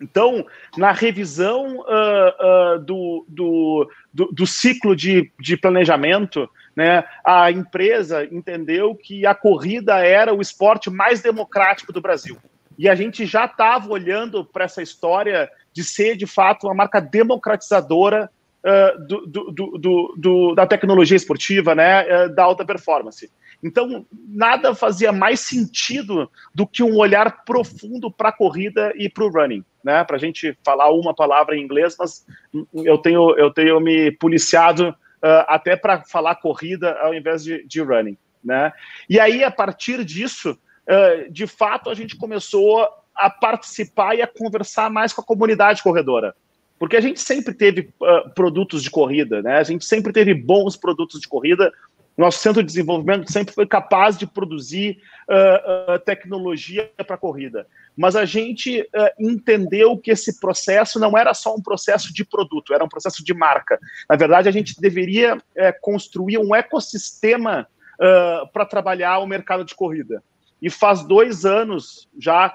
[0.00, 7.50] Então, na revisão uh, uh, do, do, do, do, ciclo de, de planejamento, né, a
[7.50, 12.36] empresa entendeu que a corrida era o esporte mais democrático do Brasil.
[12.78, 17.00] E a gente já estava olhando para essa história de ser, de fato, uma marca
[17.00, 18.30] democratizadora
[18.62, 23.30] uh, do, do, do, da tecnologia esportiva, né, da alta performance.
[23.62, 29.24] Então, nada fazia mais sentido do que um olhar profundo para a corrida e para
[29.24, 29.64] o running.
[29.86, 32.26] Né, para a gente falar uma palavra em inglês, mas
[32.74, 37.80] eu tenho, eu tenho me policiado uh, até para falar corrida ao invés de, de
[37.80, 38.18] running.
[38.44, 38.72] Né?
[39.08, 44.26] E aí, a partir disso, uh, de fato, a gente começou a participar e a
[44.26, 46.34] conversar mais com a comunidade corredora.
[46.80, 49.56] Porque a gente sempre teve uh, produtos de corrida, né?
[49.58, 51.72] A gente sempre teve bons produtos de corrida.
[52.16, 54.98] Nosso centro de desenvolvimento sempre foi capaz de produzir
[55.28, 57.66] uh, uh, tecnologia para corrida.
[57.94, 58.86] Mas a gente
[59.18, 63.32] entendeu que esse processo não era só um processo de produto, era um processo de
[63.32, 63.78] marca.
[64.08, 67.66] Na verdade, a gente deveria eh, construir um ecossistema
[68.52, 70.22] para trabalhar o mercado de corrida.
[70.60, 72.54] E faz dois anos já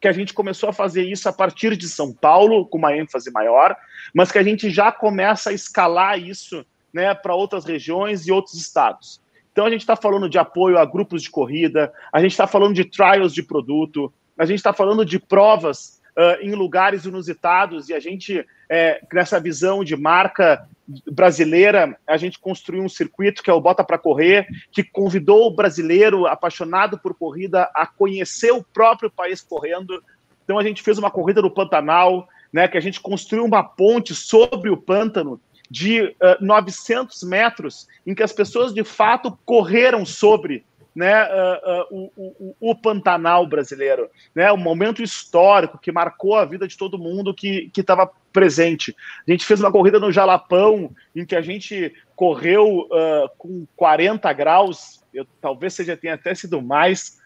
[0.00, 3.30] que a gente começou a fazer isso a partir de São Paulo, com uma ênfase
[3.30, 3.76] maior,
[4.14, 8.54] mas que a gente já começa a escalar isso né, para outras regiões e outros
[8.54, 9.20] estados.
[9.52, 12.74] Então, a gente está falando de apoio a grupos de corrida, a gente está falando
[12.74, 17.94] de trials de produto, a gente está falando de provas uh, em lugares inusitados e
[17.94, 20.66] a gente, é, nessa visão de marca
[21.10, 25.54] brasileira, a gente construiu um circuito que é o Bota para Correr, que convidou o
[25.54, 30.02] brasileiro apaixonado por corrida a conhecer o próprio país correndo.
[30.44, 34.14] Então a gente fez uma corrida no Pantanal, né, que a gente construiu uma ponte
[34.14, 40.64] sobre o pântano de uh, 900 metros, em que as pessoas de fato correram sobre
[40.92, 46.44] né, uh, uh, o, o, o, Pantanal brasileiro, né, um momento histórico que marcou a
[46.44, 48.94] vida de todo mundo que estava presente.
[49.26, 54.32] A gente fez uma corrida no Jalapão, em que a gente correu uh, com 40
[54.32, 57.20] graus, eu, talvez seja tenha até sido mais,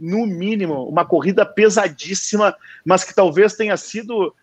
[0.00, 4.34] no mínimo, uma corrida pesadíssima, mas que talvez tenha sido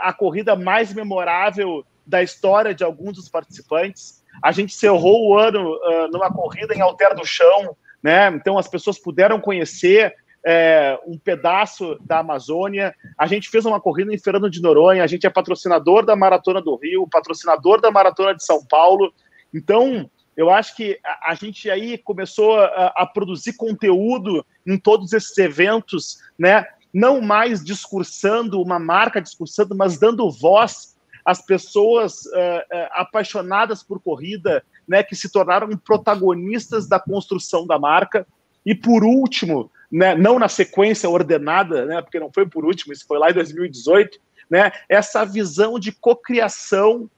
[0.00, 4.22] a corrida mais memorável da história de alguns dos participantes.
[4.42, 8.28] A gente cerrou o ano uh, numa corrida em Alter do Chão, né?
[8.34, 12.94] Então as pessoas puderam conhecer é, um pedaço da Amazônia.
[13.16, 16.60] A gente fez uma corrida em Fernando de Noronha, a gente é patrocinador da Maratona
[16.60, 19.12] do Rio, patrocinador da Maratona de São Paulo.
[19.54, 25.36] Então, eu acho que a, gente aí começou a, a, produzir conteúdo em todos esses
[25.38, 26.66] eventos, né?
[26.92, 30.96] Não mais discursando uma marca, discursando, mas dando voz
[31.30, 37.78] as pessoas uh, uh, apaixonadas por corrida, né, que se tornaram protagonistas da construção da
[37.78, 38.26] marca.
[38.66, 43.06] E por último, né, não na sequência ordenada, né, porque não foi por último, isso
[43.06, 44.18] foi lá em 2018,
[44.50, 47.08] né, essa visão de cocriação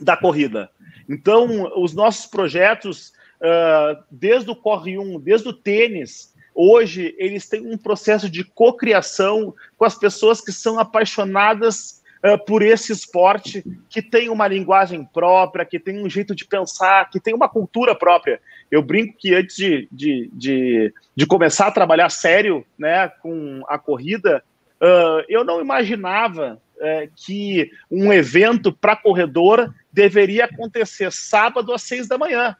[0.00, 0.70] da corrida.
[1.06, 7.70] Então, os nossos projetos, uh, desde o Corre 1, desde o tênis, hoje eles têm
[7.70, 14.00] um processo de cocriação com as pessoas que são apaixonadas uh, por esse esporte que
[14.00, 18.40] tem uma linguagem própria, que tem um jeito de pensar, que tem uma cultura própria.
[18.70, 23.78] Eu brinco que antes de, de, de, de começar a trabalhar sério né, com a
[23.78, 24.42] corrida,
[24.80, 32.08] uh, eu não imaginava uh, que um evento para corredor deveria acontecer sábado às seis
[32.08, 32.56] da manhã.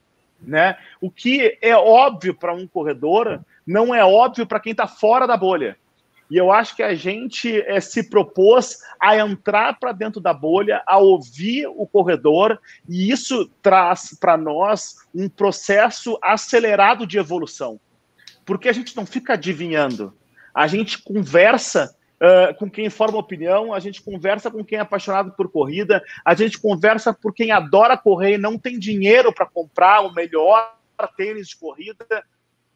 [0.46, 0.77] Né?
[1.00, 5.38] O que é óbvio para um corredor não é óbvio para quem está fora da
[5.38, 5.77] bolha.
[6.31, 10.83] E eu acho que a gente é, se propôs a entrar para dentro da bolha,
[10.87, 12.59] a ouvir o corredor,
[12.89, 17.79] e isso traz para nós um processo acelerado de evolução.
[18.45, 20.15] Porque a gente não fica adivinhando,
[20.55, 25.33] a gente conversa Uh, com quem forma opinião, a gente conversa com quem é apaixonado
[25.33, 30.01] por corrida, a gente conversa por quem adora correr e não tem dinheiro para comprar
[30.01, 30.75] o melhor
[31.17, 32.07] tênis de corrida,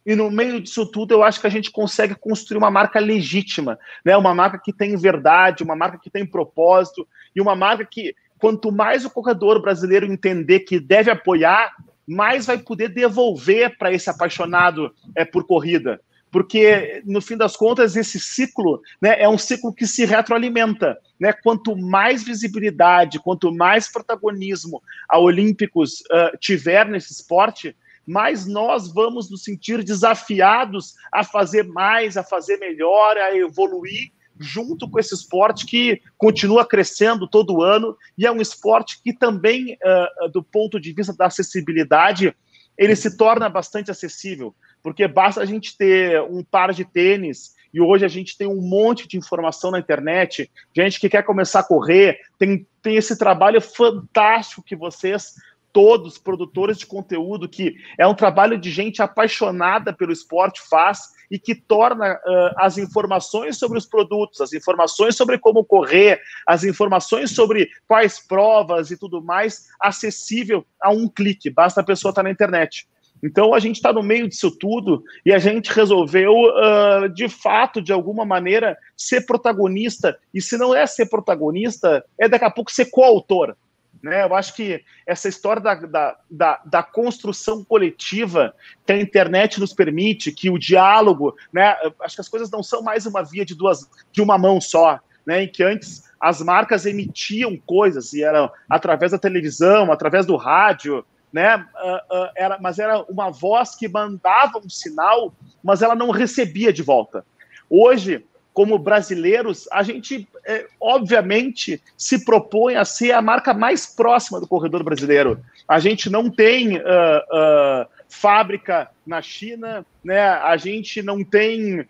[0.09, 3.79] e no meio disso tudo, eu acho que a gente consegue construir uma marca legítima,
[4.03, 4.17] né?
[4.17, 8.73] Uma marca que tem verdade, uma marca que tem propósito e uma marca que quanto
[8.73, 11.75] mais o corredor brasileiro entender que deve apoiar,
[12.07, 16.01] mais vai poder devolver para esse apaixonado é, por corrida.
[16.31, 20.97] Porque, no fim das contas, esse ciclo né, é um ciclo que se retroalimenta.
[21.21, 21.35] Né?
[21.35, 27.77] Quanto mais visibilidade, quanto mais protagonismo a Olímpicos uh, tiver nesse esporte,
[28.09, 34.89] mais nós vamos nos sentir desafiados a fazer mais, a fazer melhor, a evoluir junto
[34.89, 37.97] com esse esporte que continua crescendo todo ano.
[38.17, 42.35] E é um esporte que também, uh, do ponto de vista da acessibilidade,
[42.79, 47.81] ele se torna bastante acessível, porque basta a gente ter um par de tênis e
[47.81, 51.65] hoje a gente tem um monte de informação na internet, gente que quer começar a
[51.65, 55.35] correr, tem, tem esse trabalho fantástico que vocês
[55.73, 61.39] todos, produtores de conteúdo, que é um trabalho de gente apaixonada pelo esporte faz e
[61.39, 67.35] que torna uh, as informações sobre os produtos, as informações sobre como correr, as informações
[67.35, 72.31] sobre quais provas e tudo mais acessível a um clique, basta a pessoa estar na
[72.31, 72.89] internet.
[73.23, 77.83] Então a gente está no meio disso tudo e a gente resolveu, uh, de fato,
[77.83, 80.17] de alguma maneira, ser protagonista.
[80.33, 83.57] E se não é ser protagonista, é daqui a pouco ser coautor.
[84.03, 84.23] Né?
[84.23, 88.55] Eu acho que essa história da, da, da, da, construção coletiva
[88.87, 91.75] que a internet nos permite, que o diálogo, né?
[92.01, 95.01] acho que as coisas não são mais uma via de duas de uma mão só,
[95.27, 95.43] né?
[95.43, 101.05] em que antes as marcas emitiam coisas e era através da televisão, através do rádio,
[101.33, 101.57] né?
[101.57, 105.33] Uh, uh, era, mas era uma voz que mandava um sinal,
[105.63, 107.25] mas ela não recebia de volta.
[107.69, 108.25] Hoje,
[108.59, 114.49] como brasileiros, a gente, é, obviamente, se propõe a ser a marca mais próxima do
[114.49, 115.41] corredor brasileiro.
[115.69, 120.23] A gente não tem uh, fábrica na China, né?
[120.29, 121.87] a gente não tem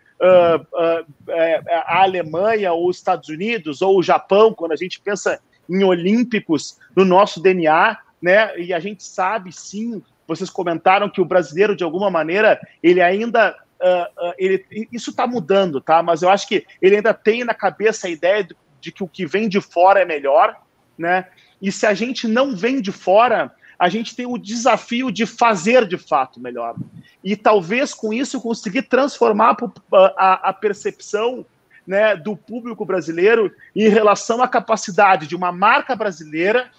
[1.80, 6.76] a Alemanha ou os Estados Unidos ou o Japão, quando a gente pensa em olímpicos
[6.94, 8.60] no nosso DNA, né?
[8.60, 13.56] E a gente sabe, sim, vocês comentaram que o brasileiro, de alguma maneira, ele ainda.
[13.80, 16.02] Uh, ele, isso está mudando, tá?
[16.02, 19.08] Mas eu acho que ele ainda tem na cabeça a ideia de, de que o
[19.08, 20.60] que vem de fora é melhor,
[20.96, 21.28] né?
[21.62, 25.86] E se a gente não vem de fora, a gente tem o desafio de fazer
[25.86, 26.74] de fato melhor.
[27.22, 29.56] E talvez com isso conseguir transformar
[29.92, 31.46] a, a percepção
[31.86, 36.70] né, do público brasileiro em relação à capacidade de uma marca brasileira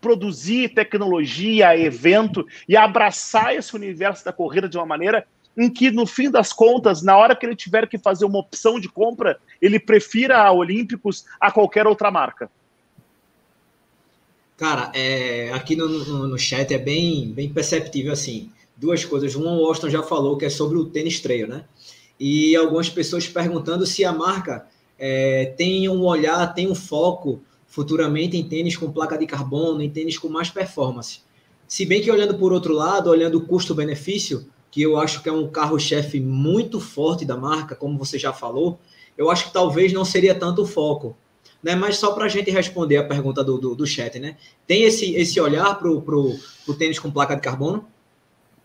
[0.00, 6.06] produzir tecnologia, evento e abraçar esse universo da corrida de uma maneira em que, no
[6.06, 9.78] fim das contas, na hora que ele tiver que fazer uma opção de compra, ele
[9.78, 12.50] prefira a Olímpicos a qualquer outra marca.
[14.56, 18.50] Cara, é, aqui no, no, no, chat é bem, bem perceptível assim.
[18.76, 19.34] Duas coisas.
[19.34, 21.64] Um, o Austin já falou que é sobre o tênis trail, né?
[22.18, 24.66] E algumas pessoas perguntando se a marca
[24.98, 29.90] é, tem um olhar, tem um foco futuramente em tênis com placa de carbono, em
[29.90, 31.20] tênis com mais performance.
[31.66, 35.32] Se bem que olhando por outro lado, olhando o custo-benefício, que eu acho que é
[35.32, 38.80] um carro-chefe muito forte da marca, como você já falou,
[39.16, 41.16] eu acho que talvez não seria tanto o foco.
[41.62, 41.76] Né?
[41.76, 44.36] Mas só para a gente responder a pergunta do, do, do, chat, né?
[44.66, 47.86] Tem esse, esse olhar para o tênis com placa de carbono?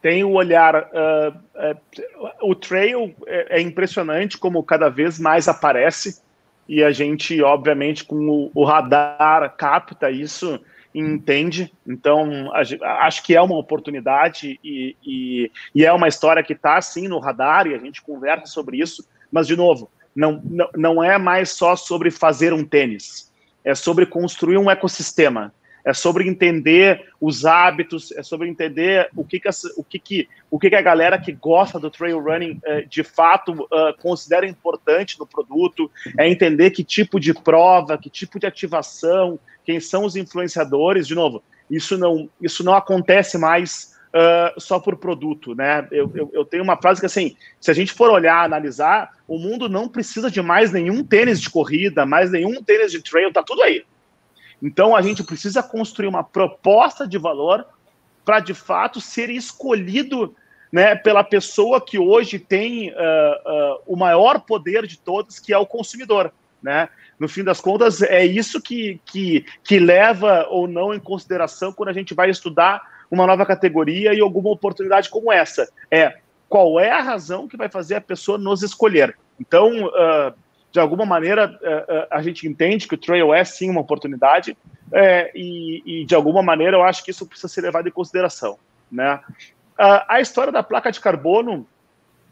[0.02, 0.90] Tem o olhar.
[0.92, 6.24] Uh, uh, o trail é, é impressionante como cada vez mais aparece
[6.68, 10.60] e a gente, obviamente, com o, o radar capta isso
[11.00, 11.72] entende.
[11.88, 17.08] Então, acho que é uma oportunidade e, e, e é uma história que está, sim,
[17.08, 19.08] no radar e a gente conversa sobre isso.
[19.32, 23.32] Mas, de novo, não, não, não é mais só sobre fazer um tênis,
[23.64, 29.40] é sobre construir um ecossistema é sobre entender os hábitos, é sobre entender o que,
[29.40, 32.60] que, a, o que, que, o que, que a galera que gosta do trail running
[32.66, 38.10] uh, de fato uh, considera importante no produto, é entender que tipo de prova, que
[38.10, 41.08] tipo de ativação, quem são os influenciadores.
[41.08, 45.88] De novo, isso não, isso não acontece mais uh, só por produto, né?
[45.92, 49.38] Eu, eu, eu, tenho uma frase que assim, se a gente for olhar, analisar, o
[49.38, 53.44] mundo não precisa de mais nenhum tênis de corrida, mais nenhum tênis de trail, tá
[53.44, 53.84] tudo aí.
[54.62, 57.66] Então a gente precisa construir uma proposta de valor
[58.26, 60.36] para de fato ser escolhido
[60.72, 65.58] né, pela pessoa que hoje tem uh, uh, o maior poder de todos, que é
[65.58, 66.32] o consumidor.
[66.62, 66.90] Né?
[67.18, 71.90] No fim das contas, é isso que, que, que leva ou não em consideração quando
[71.90, 75.68] a gente vai estudar uma nova categoria e alguma oportunidade como essa.
[75.90, 76.18] É
[76.48, 79.18] qual é a razão que vai fazer a pessoa nos escolher.
[79.40, 80.34] Então, uh,
[80.72, 84.56] de alguma maneira, é, é, a gente entende que o trail é sim uma oportunidade
[84.92, 88.58] é, e, e, de alguma maneira, eu acho que isso precisa ser levado em consideração.
[88.92, 89.20] Né?
[89.78, 91.66] A história da placa de carbono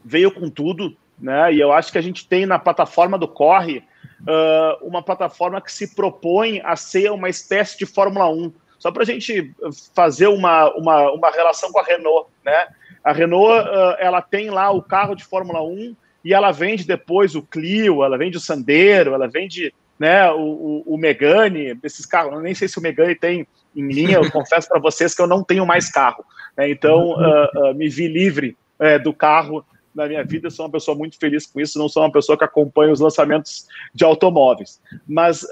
[0.03, 1.53] veio com tudo, né?
[1.53, 3.83] e eu acho que a gente tem na plataforma do Corre
[4.81, 8.51] uma plataforma que se propõe a ser uma espécie de Fórmula 1.
[8.79, 9.55] Só para a gente
[9.95, 12.29] fazer uma, uma, uma relação com a Renault.
[12.43, 12.67] Né?
[13.03, 13.65] A Renault
[13.99, 15.95] ela tem lá o carro de Fórmula 1
[16.27, 20.95] e ela vende depois o Clio, ela vende o Sandero, ela vende né, o, o,
[20.95, 22.33] o Megane, esses carros.
[22.33, 25.27] Eu nem sei se o Megane tem em linha, eu confesso para vocês que eu
[25.27, 26.25] não tenho mais carro.
[26.57, 30.65] Né, então, uh, uh, me vi livre uh, do carro na minha vida, eu sou
[30.65, 34.03] uma pessoa muito feliz com isso, não sou uma pessoa que acompanha os lançamentos de
[34.03, 34.81] automóveis.
[35.07, 35.47] Mas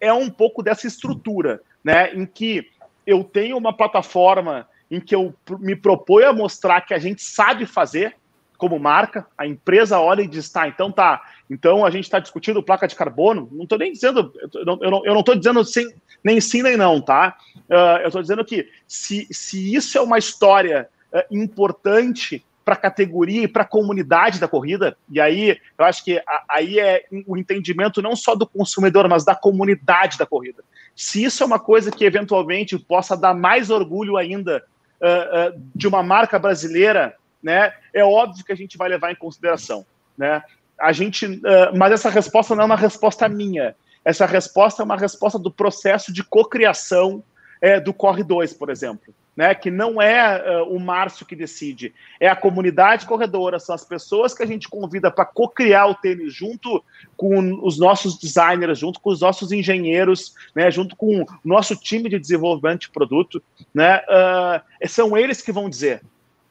[0.00, 2.66] é um pouco dessa estrutura, né, em que
[3.06, 7.66] eu tenho uma plataforma em que eu me proponho a mostrar que a gente sabe
[7.66, 8.16] fazer,
[8.58, 12.62] como marca, a empresa olha e diz, tá, então tá, então a gente está discutindo
[12.62, 15.88] placa de carbono, não estou nem dizendo, eu não estou dizendo sim,
[16.22, 17.36] nem sim nem não, tá?
[17.70, 22.78] Uh, eu estou dizendo que se, se isso é uma história uh, importante para a
[22.78, 27.04] categoria e para a comunidade da corrida, e aí eu acho que a, aí é
[27.26, 30.64] o entendimento não só do consumidor, mas da comunidade da corrida.
[30.96, 34.64] Se isso é uma coisa que eventualmente possa dar mais orgulho ainda
[35.00, 39.16] uh, uh, de uma marca brasileira, né, é óbvio que a gente vai levar em
[39.16, 39.84] consideração,
[40.16, 40.42] né?
[40.78, 43.74] A gente, uh, mas essa resposta não é uma resposta minha.
[44.04, 47.22] Essa resposta é uma resposta do processo de cocriação
[47.60, 51.94] é, do Corre 2, por exemplo né, que não é uh, o Márcio que decide,
[52.18, 56.34] é a comunidade corredora, são as pessoas que a gente convida para co-criar o tênis
[56.34, 56.82] junto
[57.16, 62.08] com os nossos designers, junto com os nossos engenheiros, né, junto com o nosso time
[62.08, 63.40] de desenvolvimento de produto,
[63.72, 66.02] né, uh, são eles que vão dizer.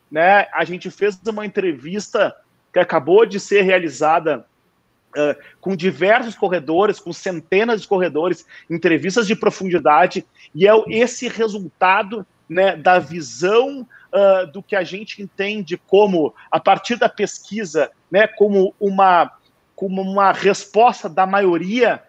[0.09, 2.35] Né, a gente fez uma entrevista
[2.71, 4.45] que acabou de ser realizada
[5.15, 12.27] Uh, com diversos corredores, com centenas de corredores, entrevistas de profundidade, e é esse resultado
[12.47, 18.27] né, da visão uh, do que a gente entende como, a partir da pesquisa, né,
[18.27, 19.31] como uma,
[19.75, 22.03] como uma resposta da maioria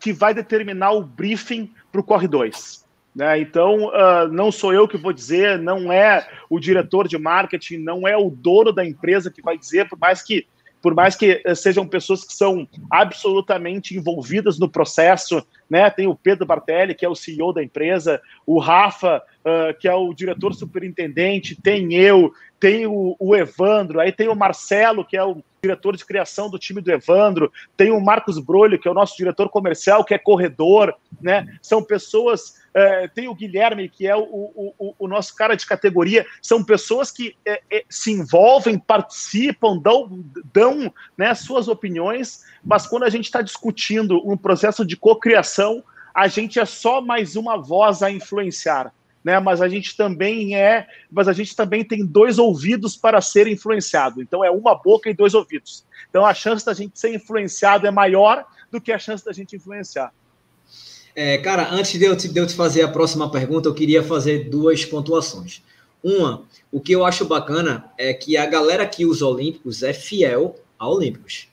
[0.00, 2.84] que vai determinar o briefing para o Corre 2.
[3.14, 3.40] Né?
[3.40, 8.06] Então, uh, não sou eu que vou dizer, não é o diretor de marketing, não
[8.06, 10.46] é o dono da empresa que vai dizer, por mais que
[10.80, 15.90] por mais que eh, sejam pessoas que são absolutamente envolvidas no processo, né?
[15.90, 19.94] Tem o Pedro Bartelli, que é o CEO da empresa, o Rafa, uh, que é
[19.94, 25.24] o diretor superintendente, tem eu, tem o, o, Evandro, aí tem o Marcelo, que é
[25.24, 28.94] o diretor de criação do time do Evandro, tem o Marcos Brolho, que é o
[28.94, 31.46] nosso diretor comercial, que é corredor, né?
[31.60, 36.24] São pessoas é, tem o Guilherme, que é o, o, o, nosso cara de categoria,
[36.40, 43.02] são pessoas que é, é, se envolvem, participam, dão, dão né, suas opiniões, mas quando
[43.02, 45.57] a gente está discutindo um processo de cocriação,
[46.14, 48.92] a gente é só mais uma voz a influenciar.
[49.24, 53.46] Né, mas a gente também é, mas a gente também tem dois ouvidos para ser
[53.48, 54.22] influenciado.
[54.22, 55.84] Então é uma boca e dois ouvidos.
[56.08, 59.56] Então a chance da gente ser influenciado é maior do que a chance da gente
[59.56, 60.12] influenciar.
[61.14, 64.04] É, cara, antes de eu, te, de eu te fazer a próxima pergunta, eu queria
[64.04, 65.62] fazer duas pontuações.
[66.02, 70.54] Uma, o que eu acho bacana é que a galera que usa Olímpicos é fiel
[70.78, 71.48] a Olímpicos.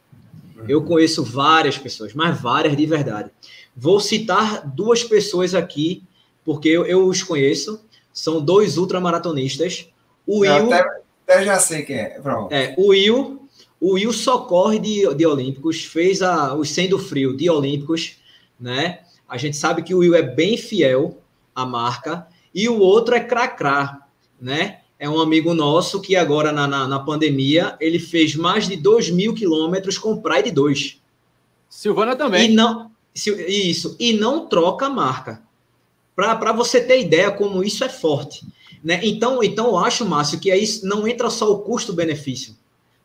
[0.67, 3.29] Eu conheço várias pessoas, mas várias de verdade.
[3.75, 6.03] Vou citar duas pessoas aqui,
[6.43, 7.83] porque eu, eu os conheço.
[8.13, 9.89] São dois ultramaratonistas.
[10.25, 10.73] O Will.
[10.73, 10.85] Até,
[11.27, 12.19] até, já sei quem é.
[12.21, 12.53] Pronto.
[12.53, 13.41] É, o Will.
[13.79, 18.17] O Will só corre de, de Olímpicos, fez a, os Sendo Frio de Olímpicos,
[18.57, 18.99] né?
[19.27, 21.19] A gente sabe que o Will é bem fiel
[21.53, 22.25] à marca.
[22.53, 24.07] E o outro é Cracrá,
[24.39, 24.79] né?
[24.97, 29.11] É um amigo nosso que agora, na, na, na pandemia, ele fez mais de 2
[29.11, 31.01] mil quilômetros com Pride 2.
[31.69, 32.49] Silvana também.
[32.49, 35.41] E não, isso, e não troca a marca.
[36.15, 38.45] Para você ter ideia como isso é forte.
[38.81, 39.01] Né?
[39.03, 42.55] Então, então, eu acho, Márcio, que aí não entra só o custo-benefício.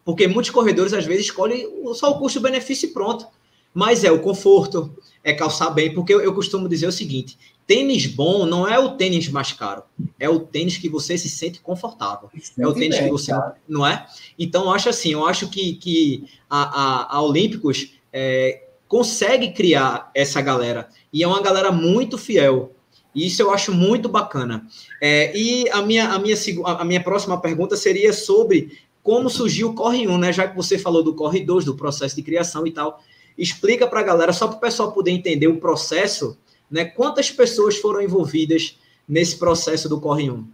[0.05, 3.27] Porque muitos corredores, às vezes, escolhem só o custo-benefício e pronto.
[3.73, 7.39] Mas é o conforto, é calçar bem, porque eu, eu, costumo dizer o seguinte:
[7.71, 9.85] tênis bom não é o tênis mais caro,
[10.19, 12.29] é o tênis que você se sente confortável.
[12.59, 13.31] é o tênis bem, que você.
[13.31, 13.55] Cara.
[13.69, 14.07] Não é?
[14.37, 20.11] Então, eu acho assim: eu acho que, que a, a, a Olímpicos é, consegue criar
[20.13, 22.73] essa galera, e é uma galera muito fiel.
[23.15, 24.67] E isso eu acho muito bacana.
[25.01, 29.75] É, e a minha, a, minha, a minha próxima pergunta seria sobre como surgiu o
[29.75, 30.33] Corre 1, né?
[30.33, 33.01] Já que você falou do Corre 2, do processo de criação e tal.
[33.39, 36.37] Explica para a galera, só para o pessoal poder entender o processo,
[36.71, 36.85] né?
[36.85, 40.47] Quantas pessoas foram envolvidas nesse processo do Corre 1?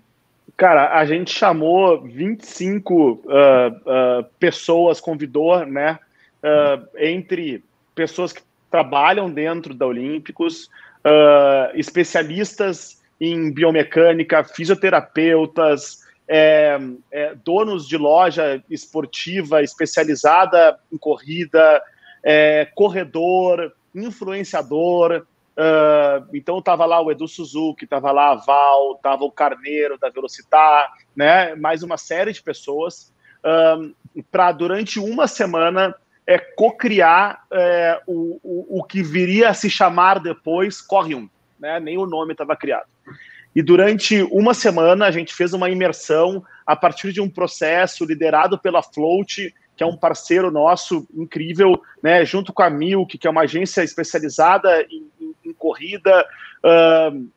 [0.57, 5.99] Cara, a gente chamou 25 uh, uh, pessoas, convidou, né?
[6.43, 7.63] Uh, entre
[7.95, 10.71] pessoas que trabalham dentro da Olímpicos,
[11.05, 16.79] uh, especialistas em biomecânica, fisioterapeutas, é,
[17.13, 21.81] é, donos de loja esportiva especializada em corrida,
[22.23, 25.25] é, corredor, influenciador.
[25.57, 30.11] Uh, então estava lá o Edu Suzuki, estava lá a Val, estava o Carneiro da
[30.11, 31.55] Velocitar, né?
[31.55, 33.15] Mais uma série de pessoas
[34.31, 35.95] para durante uma semana
[36.27, 41.29] é co-criar é, o, o, o, que viria a se chamar depois Corre 1,
[41.61, 41.79] né?
[41.79, 42.89] Nem o nome estava criado.
[43.55, 48.59] E durante uma semana a gente fez uma imersão a partir de um processo liderado
[48.59, 53.31] pela Float, que é um parceiro nosso incrível, né, junto com a Milk, que é
[53.31, 56.27] uma agência especializada em, em, em corrida,
[56.65, 57.29] uh,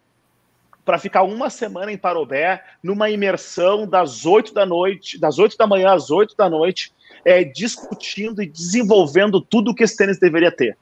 [0.85, 5.67] para ficar uma semana em Parobé, numa imersão das 8 da noite, das 8 da
[5.67, 6.93] manhã às 8 da noite,
[7.25, 10.77] é, discutindo e desenvolvendo tudo o que esse tênis deveria ter.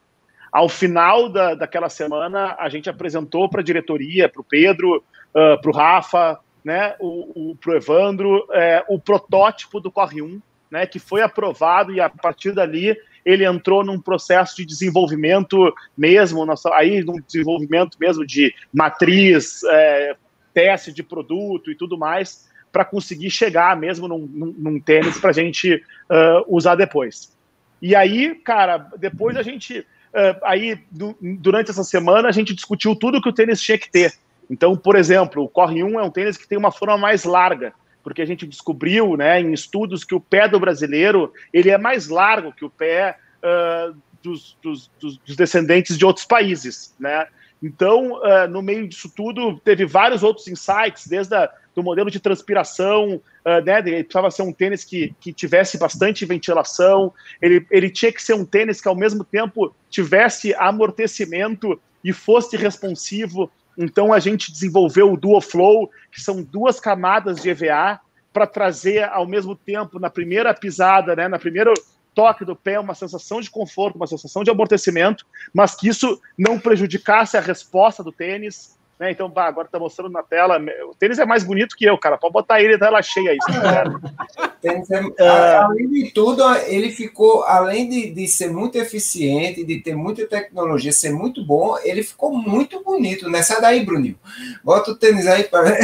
[0.52, 5.62] Ao final da, daquela semana, a gente apresentou para a diretoria, para o Pedro, uh,
[5.62, 10.42] para o Rafa, né, o, o, para o Evandro, é, o protótipo do Corre 1,
[10.70, 12.96] né, que foi aprovado e a partir dali
[13.26, 20.16] ele entrou num processo de desenvolvimento mesmo, aí num desenvolvimento mesmo de matriz, é,
[20.54, 25.30] teste de produto e tudo mais para conseguir chegar mesmo num, num, num tênis para
[25.30, 27.36] a gente uh, usar depois.
[27.82, 32.96] E aí, cara, depois a gente, uh, aí du durante essa semana a gente discutiu
[32.96, 34.14] tudo que o tênis tinha que ter.
[34.50, 37.74] Então, por exemplo, o Corre 1 é um tênis que tem uma forma mais larga,
[38.08, 42.08] porque a gente descobriu, né, em estudos que o pé do brasileiro ele é mais
[42.08, 43.94] largo que o pé uh,
[44.24, 47.28] dos, dos, dos, descendentes de outros países, né?
[47.62, 52.22] Então, uh, no meio disso tudo, teve vários outros insights, desde a, do modelo de
[52.22, 53.80] transpiração, uh, né?
[53.80, 58.36] Ele precisava ser um tênis que, que tivesse bastante ventilação, ele, ele tinha que ser
[58.36, 63.52] um tênis que, ao mesmo tempo, tivesse amortecimento e fosse responsivo.
[63.78, 68.00] Então, a gente desenvolveu o Duo Flow, que são duas camadas de EVA,
[68.34, 71.28] para trazer, ao mesmo tempo, na primeira pisada, né?
[71.28, 71.74] Na primeira
[72.14, 75.24] toque do pé, uma sensação de conforto, uma sensação de amortecimento,
[75.54, 78.76] mas que isso não prejudicasse a resposta do tênis.
[79.00, 79.12] Né?
[79.12, 80.60] Então, bah, agora tá mostrando na tela.
[80.90, 82.18] O tênis é mais bonito que eu, cara.
[82.18, 83.38] Pode botar ele na tela cheia aí.
[84.68, 89.96] é, é, além de tudo, ele ficou, além de, de ser muito eficiente, de ter
[89.96, 93.42] muita tecnologia, ser muito bom, ele ficou muito bonito, né?
[93.42, 94.20] Sai daí, Bruninho.
[94.64, 95.80] Bota o tênis aí para ver.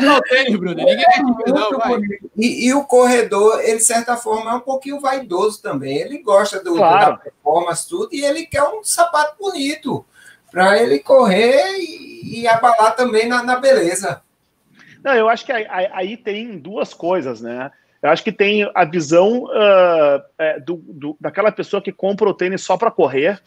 [0.00, 0.74] Não, tênis, Bruno.
[0.74, 2.00] Ninguém é não, vai.
[2.36, 5.96] E, e, o corredor, ele, de certa forma, é um pouquinho vaidoso também.
[5.96, 7.12] Ele gosta do, claro.
[7.12, 10.04] da performance, tudo, e ele quer um sapato bonito
[10.50, 14.22] para ele correr e, e, abalar também na, na beleza.
[15.02, 17.70] Não, eu acho que aí, aí, tem duas coisas, né?
[18.06, 22.34] Eu acho que tem a visão uh, é, do, do, daquela pessoa que compra o
[22.34, 23.42] tênis só para correr,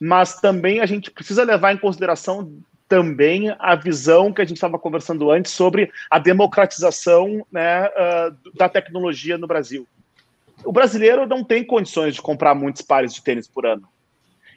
[0.00, 2.50] mas também a gente precisa levar em consideração
[2.88, 8.70] também a visão que a gente estava conversando antes sobre a democratização né, uh, da
[8.70, 9.86] tecnologia no Brasil.
[10.64, 13.86] O brasileiro não tem condições de comprar muitos pares de tênis por ano.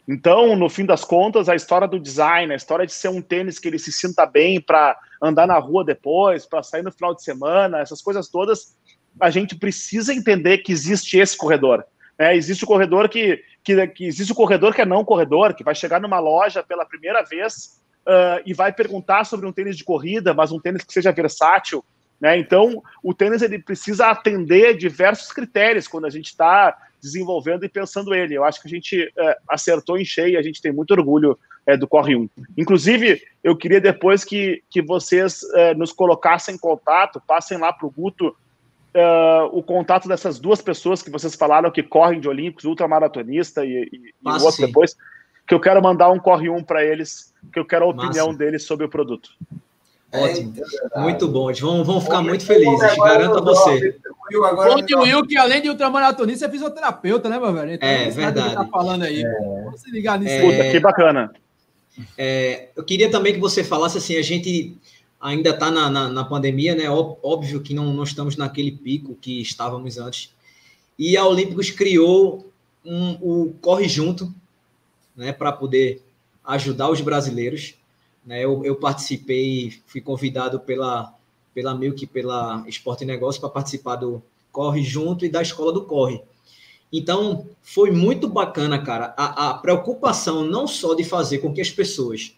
[0.07, 3.59] Então, no fim das contas, a história do design, a história de ser um tênis
[3.59, 7.23] que ele se sinta bem para andar na rua depois, para sair no final de
[7.23, 8.77] semana, essas coisas todas,
[9.19, 11.83] a gente precisa entender que existe esse corredor.
[12.17, 12.35] Né?
[12.35, 15.75] Existe o corredor que, que, que existe o corredor que é não corredor, que vai
[15.75, 20.33] chegar numa loja pela primeira vez uh, e vai perguntar sobre um tênis de corrida,
[20.33, 21.83] mas um tênis que seja versátil.
[22.19, 22.37] Né?
[22.37, 28.15] Então, o tênis ele precisa atender diversos critérios quando a gente está desenvolvendo e pensando
[28.15, 28.33] ele.
[28.33, 31.75] Eu acho que a gente é, acertou em cheio, a gente tem muito orgulho é,
[31.75, 32.29] do Corre 1.
[32.57, 37.87] Inclusive, eu queria depois que, que vocês é, nos colocassem em contato, passem lá para
[37.87, 38.33] o Guto
[38.93, 43.89] é, o contato dessas duas pessoas que vocês falaram que correm de Olímpicos, ultramaratonista e,
[43.91, 44.65] e, e o outro sim.
[44.67, 44.95] depois,
[45.47, 48.37] que eu quero mandar um Corre 1 para eles, que eu quero a opinião Massa.
[48.37, 49.29] deles sobre o produto.
[50.13, 50.53] Ótimo,
[50.95, 51.51] é muito bom.
[51.53, 53.99] Vão, vão ficar muito felizes, garanto a você.
[54.31, 57.73] O Will, que além de ultramaratonista, é fisioterapeuta, né, meu velho?
[57.73, 58.53] Então, é verdade.
[58.53, 59.23] Tá falando aí.
[59.23, 59.63] É.
[59.63, 60.35] Vamos se ligar nisso.
[60.35, 60.41] É...
[60.41, 61.33] Puta, que bacana.
[62.17, 64.77] É, eu queria também que você falasse assim, a gente
[65.23, 66.89] ainda está na, na, na, pandemia, né?
[66.89, 70.33] Óbvio que não, não estamos naquele pico que estávamos antes.
[70.99, 72.51] E a Olímpicos criou
[72.83, 74.33] um, o Corre Junto,
[75.15, 76.03] né, para poder
[76.43, 77.75] ajudar os brasileiros.
[78.25, 78.43] Né?
[78.43, 81.15] Eu, eu participei, fui convidado pela,
[81.53, 84.21] pela Milk, pela Esporte e Negócio, para participar do
[84.51, 86.21] Corre Junto e da Escola do Corre.
[86.91, 91.71] Então, foi muito bacana, cara, a, a preocupação não só de fazer com que as
[91.71, 92.35] pessoas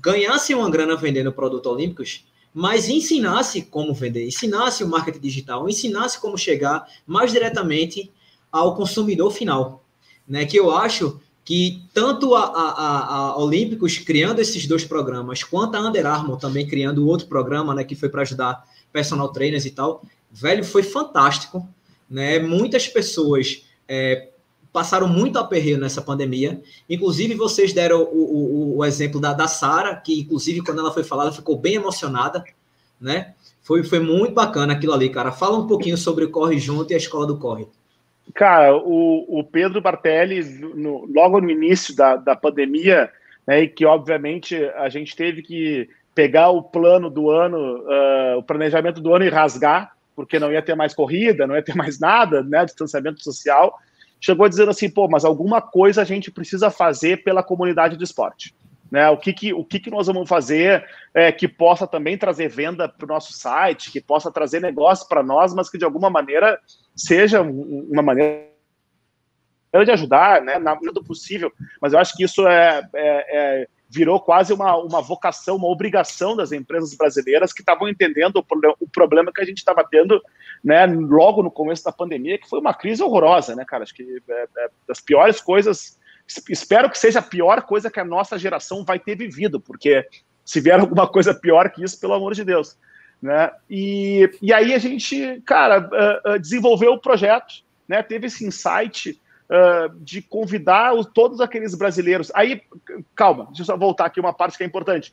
[0.00, 2.24] ganhassem uma grana vendendo produtos olímpicos,
[2.54, 8.10] mas ensinasse como vender, ensinasse o marketing digital, ensinasse como chegar mais diretamente
[8.50, 9.84] ao consumidor final,
[10.28, 10.44] né?
[10.44, 15.80] Que eu acho que tanto a, a, a, Olímpicos criando esses dois programas, quanto a
[15.80, 20.04] Under Armour também criando outro programa, né, que foi para ajudar personal trainers e tal,
[20.30, 21.66] velho, foi fantástico,
[22.08, 22.38] né?
[22.38, 24.28] Muitas pessoas é,
[24.72, 26.60] passaram muito aperreio nessa pandemia.
[26.88, 31.04] Inclusive, vocês deram o, o, o exemplo da, da Sara, que inclusive quando ela foi
[31.04, 32.42] falada ficou bem emocionada,
[33.00, 33.34] né?
[33.62, 35.30] Foi, foi muito bacana aquilo ali, cara.
[35.30, 37.66] Fala um pouquinho sobre o Corre Junto e a Escola do Corre.
[38.34, 40.42] Cara, o, o Pedro Bartelli,
[40.74, 43.10] no, logo no início da, da pandemia,
[43.46, 48.42] né, e que obviamente a gente teve que pegar o plano do ano, uh, o
[48.42, 51.98] planejamento do ano e rasgar, porque não ia ter mais corrida, não ia ter mais
[51.98, 53.78] nada, né, distanciamento social,
[54.22, 58.54] chegou dizendo assim, pô, mas alguma coisa a gente precisa fazer pela comunidade do esporte.
[58.90, 62.48] Né, o que, que, o que, que nós vamos fazer é, que possa também trazer
[62.48, 66.10] venda para o nosso site, que possa trazer negócio para nós, mas que de alguma
[66.10, 66.60] maneira
[66.94, 68.52] seja uma maneira
[69.72, 71.50] de ajudar, né, na medida do possível.
[71.80, 76.34] Mas eu acho que isso é, é, é virou quase uma, uma vocação, uma obrigação
[76.34, 78.44] das empresas brasileiras que estavam entendendo o,
[78.80, 80.20] o, problema que a gente estava tendo,
[80.64, 83.82] né, logo no começo da pandemia, que foi uma crise horrorosa, né, cara?
[83.82, 85.98] Acho que é, é das piores coisas
[86.48, 90.06] espero que seja a pior coisa que a nossa geração vai ter vivido, porque
[90.44, 92.76] Se vier alguma coisa pior que isso, pelo amor de Deus.
[93.20, 93.50] Né?
[93.70, 98.02] E, e aí a gente, cara, uh, uh, desenvolveu o projeto, né?
[98.02, 99.20] teve esse insight
[99.52, 102.32] uh, de convidar os, todos aqueles brasileiros.
[102.34, 102.62] Aí,
[103.14, 105.12] calma, deixa eu só voltar aqui uma parte que é importante.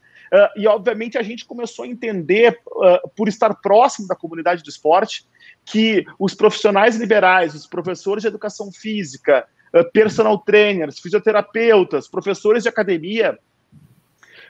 [0.56, 2.60] e, obviamente, a gente começou a entender,
[3.16, 5.26] por estar próximo da comunidade do esporte,
[5.66, 9.48] que os profissionais liberais, os professores de educação física,
[9.94, 13.38] personal trainers, fisioterapeutas, professores de academia,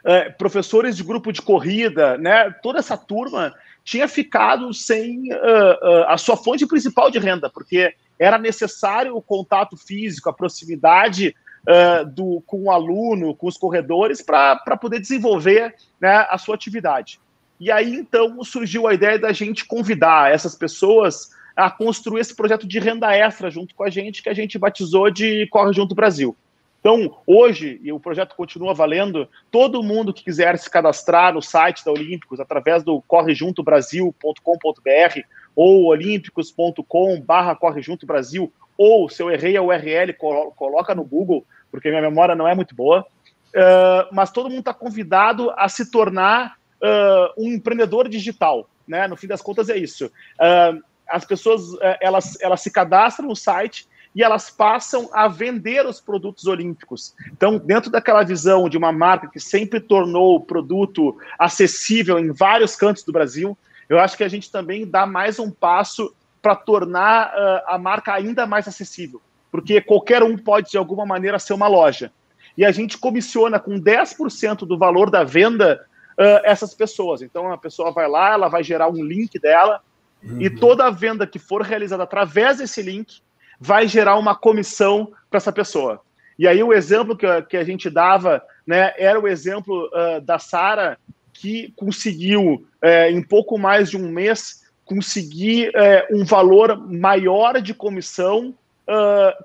[0.03, 2.49] é, professores de grupo de corrida, né?
[2.63, 7.93] Toda essa turma tinha ficado sem uh, uh, a sua fonte principal de renda, porque
[8.19, 11.33] era necessário o contato físico, a proximidade
[11.67, 17.19] uh, do, com o aluno, com os corredores, para poder desenvolver né, a sua atividade.
[17.59, 22.67] E aí, então, surgiu a ideia da gente convidar essas pessoas a construir esse projeto
[22.67, 26.35] de renda extra junto com a gente, que a gente batizou de Corre Junto Brasil.
[26.79, 31.83] Então, hoje, e o projeto continua valendo, todo mundo que quiser se cadastrar no site
[31.83, 35.19] da Olímpicos, através do correjuntobrasil.com.br
[35.61, 40.13] ou olímpicos.com.br correjuntobrasil, ou se eu errei a URL,
[40.55, 44.73] coloca no Google, porque minha memória não é muito boa, uh, mas todo mundo está
[44.73, 49.05] convidado a se tornar uh, um empreendedor digital, né?
[49.05, 50.05] No fim das contas é isso.
[50.05, 51.63] Uh, as pessoas,
[51.99, 53.85] elas, elas se cadastram no site
[54.15, 57.13] e elas passam a vender os produtos olímpicos.
[57.33, 62.77] Então, dentro daquela visão de uma marca que sempre tornou o produto acessível em vários
[62.77, 63.57] cantos do Brasil,
[63.89, 68.13] eu acho que a gente também dá mais um passo para tornar uh, a marca
[68.13, 69.19] ainda mais acessível,
[69.51, 72.11] porque qualquer um pode, de alguma maneira, ser uma loja.
[72.55, 75.85] E a gente comissiona com 10% do valor da venda
[76.17, 77.21] uh, essas pessoas.
[77.21, 79.81] Então, a pessoa vai lá, ela vai gerar um link dela,
[80.23, 80.39] uhum.
[80.39, 83.21] e toda a venda que for realizada através desse link,
[83.59, 86.01] vai gerar uma comissão para essa pessoa.
[86.37, 90.39] E aí o exemplo que, que a gente dava né, era o exemplo uh, da
[90.39, 90.97] Sara,
[91.39, 97.73] que conseguiu, uh, em pouco mais de um mês, conseguir uh, um valor maior de
[97.73, 98.53] comissão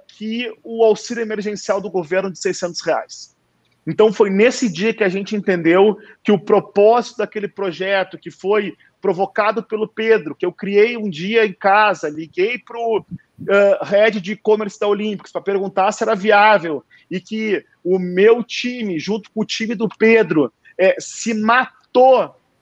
[0.08, 3.36] que o auxílio emergencial do governo de 600 reais.
[3.86, 8.74] Então foi nesse dia que a gente entendeu que o propósito daquele projeto, que foi
[9.02, 14.18] provocado pelo Pedro, que eu criei um dia em casa, liguei para o uh, head
[14.20, 19.30] de e-commerce da Olímpicos para perguntar se era viável e que o meu time, junto
[19.30, 21.73] com o time do Pedro, é, se matou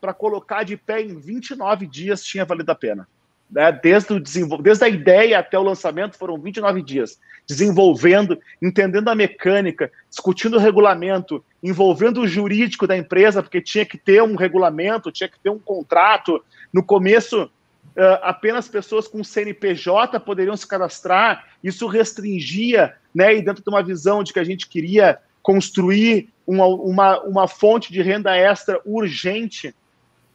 [0.00, 3.08] para colocar de pé em 29 dias, tinha valido a pena.
[3.50, 3.70] Né?
[3.82, 4.20] Desde, o
[4.58, 10.60] desde a ideia até o lançamento foram 29 dias, desenvolvendo, entendendo a mecânica, discutindo o
[10.60, 15.50] regulamento, envolvendo o jurídico da empresa, porque tinha que ter um regulamento, tinha que ter
[15.50, 16.42] um contrato.
[16.72, 17.50] No começo,
[17.94, 23.82] Uh, apenas pessoas com CNPJ poderiam se cadastrar, isso restringia, né, e dentro de uma
[23.82, 29.74] visão de que a gente queria construir uma, uma, uma fonte de renda extra urgente,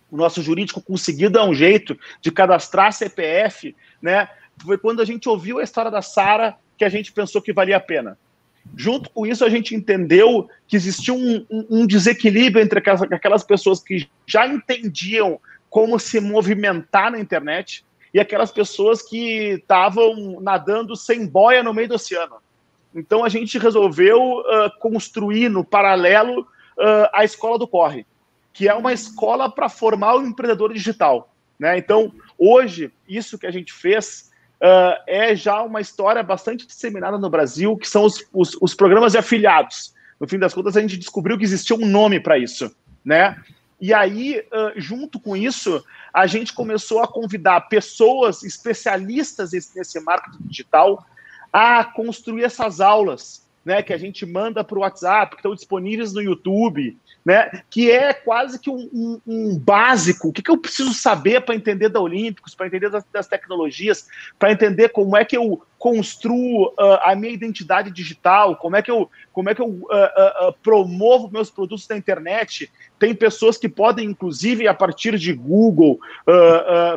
[0.09, 4.29] o nosso jurídico conseguiu dar um jeito de cadastrar CPF, né?
[4.63, 7.77] Foi quando a gente ouviu a história da Sara que a gente pensou que valia
[7.77, 8.17] a pena.
[8.75, 13.43] Junto com isso, a gente entendeu que existia um, um, um desequilíbrio entre aquelas, aquelas
[13.43, 15.39] pessoas que já entendiam
[15.69, 21.89] como se movimentar na internet e aquelas pessoas que estavam nadando sem boia no meio
[21.89, 22.35] do oceano.
[22.97, 28.05] Então a gente resolveu uh, construir no paralelo uh, a escola do corre
[28.57, 31.31] que é uma escola para formar o empreendedor digital.
[31.59, 31.77] Né?
[31.77, 37.29] Então, hoje, isso que a gente fez uh, é já uma história bastante disseminada no
[37.29, 39.93] Brasil, que são os, os, os, programas de afiliados.
[40.19, 42.75] No fim das contas, a gente descobriu que existia um nome para isso.
[43.05, 43.39] Né?
[43.79, 44.43] E aí,
[44.75, 51.05] junto com isso, a gente começou a convidar pessoas especialistas nesse marketing digital
[51.51, 56.13] a construir essas aulas, né, que a gente manda para o WhatsApp, que estão disponíveis
[56.13, 57.61] no YouTube, né?
[57.69, 60.29] Que é quase que um, um, um básico.
[60.29, 64.07] O que, que, eu preciso saber para entender da Olímpicos, para entender das, das tecnologias,
[64.39, 68.89] para entender como é que eu construo uh, a minha identidade digital, como é que
[68.89, 72.71] eu, como é que eu uh, uh, promovo meus produtos na internet.
[72.97, 75.99] Tem pessoas que podem, inclusive, a partir de Google,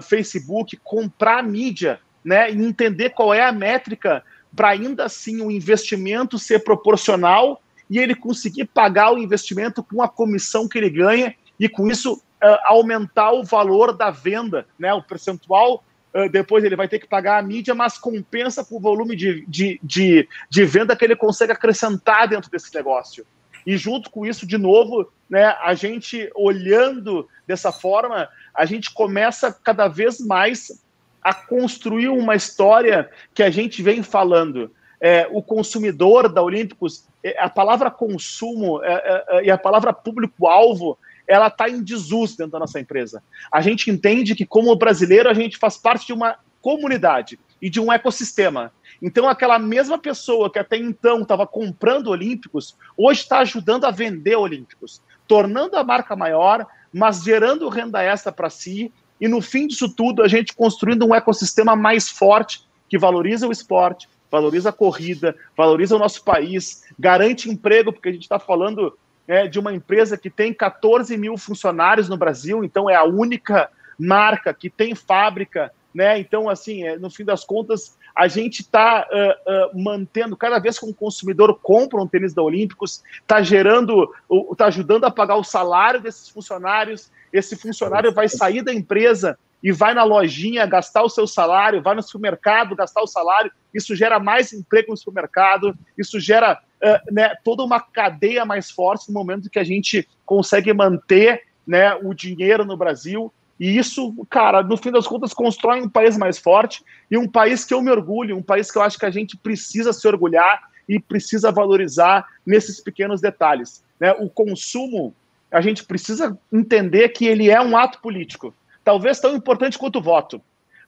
[0.01, 2.53] Facebook, comprar mídia, né?
[2.53, 4.23] E entender qual é a métrica
[4.55, 10.09] para ainda assim o investimento ser proporcional e ele conseguir pagar o investimento com a
[10.09, 14.93] comissão que ele ganha e com isso uh, aumentar o valor da venda, né?
[14.95, 15.85] O percentual
[16.15, 19.45] uh, depois ele vai ter que pagar a mídia, mas compensa com o volume de,
[19.47, 23.27] de, de, de venda que ele consegue acrescentar dentro desse negócio.
[23.67, 29.53] E junto com isso, de novo, né, a gente olhando dessa forma, a gente começa
[29.53, 30.83] cada vez mais
[31.23, 34.71] a construir uma história que a gente vem falando.
[35.01, 39.93] É, o consumidor da Olímpicos é, a palavra consumo é, é, é, e a palavra
[39.93, 40.99] público-alvo,
[41.29, 43.23] ela está em desuso dentro da nossa empresa.
[43.53, 47.81] A gente entende que, como brasileiro, a gente faz parte de uma comunidade e de
[47.81, 48.73] um ecossistema.
[49.01, 54.37] Então, aquela mesma pessoa que até então estava comprando Olímpicos, hoje está ajudando a vender
[54.37, 58.93] Olímpicos, tornando a marca maior, mas gerando renda extra para si.
[59.21, 63.53] E no fim disso tudo, a gente construindo um ecossistema mais forte que valoriza o
[63.53, 68.97] esporte, valoriza a corrida, valoriza o nosso país, garante emprego, porque a gente está falando
[69.29, 73.71] é, de uma empresa que tem 14 mil funcionários no Brasil, então é a única
[73.99, 76.19] marca que tem fábrica, né?
[76.19, 80.79] Então, assim, é, no fim das contas, a gente está uh, uh, mantendo, cada vez
[80.79, 84.13] que um consumidor compra um tênis da Olímpicos, está gerando,
[84.51, 89.71] está ajudando a pagar o salário desses funcionários, esse funcionário vai sair da empresa e
[89.73, 94.19] vai na lojinha gastar o seu salário, vai no supermercado gastar o salário, isso gera
[94.19, 99.51] mais emprego no supermercado, isso gera uh, né, toda uma cadeia mais forte no momento
[99.51, 103.33] que a gente consegue manter né, o dinheiro no Brasil.
[103.59, 107.65] E isso, cara, no fim das contas, constrói um país mais forte e um país
[107.65, 110.71] que eu me orgulho, um país que eu acho que a gente precisa se orgulhar
[110.89, 113.85] e precisa valorizar nesses pequenos detalhes.
[114.01, 114.13] Né?
[114.13, 115.15] O consumo,
[115.51, 120.03] a gente precisa entender que ele é um ato político talvez tão importante quanto o
[120.03, 120.41] voto.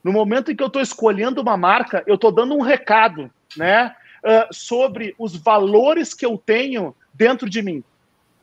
[0.03, 3.95] No momento em que eu estou escolhendo uma marca, eu estou dando um recado, né,
[4.25, 7.85] uh, sobre os valores que eu tenho dentro de mim,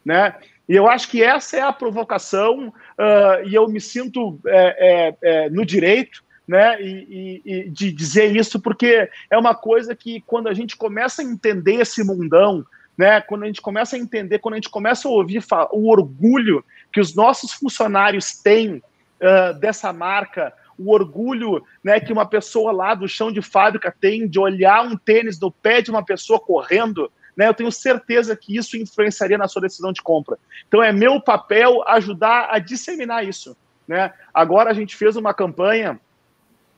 [0.05, 0.36] né?
[0.67, 5.17] E eu acho que essa é a provocação uh, e eu me sinto é, é,
[5.22, 10.22] é, no direito, né, e, e, e de dizer isso porque é uma coisa que
[10.22, 12.65] quando a gente começa a entender esse mundão,
[13.00, 15.41] né, quando a gente começa a entender, quando a gente começa a ouvir
[15.72, 18.84] o orgulho que os nossos funcionários têm
[19.22, 24.28] uh, dessa marca, o orgulho né, que uma pessoa lá do chão de fábrica tem
[24.28, 28.58] de olhar um tênis no pé de uma pessoa correndo, né, eu tenho certeza que
[28.58, 30.38] isso influenciaria na sua decisão de compra.
[30.68, 33.56] Então é meu papel ajudar a disseminar isso.
[33.88, 34.12] Né?
[34.34, 35.97] Agora a gente fez uma campanha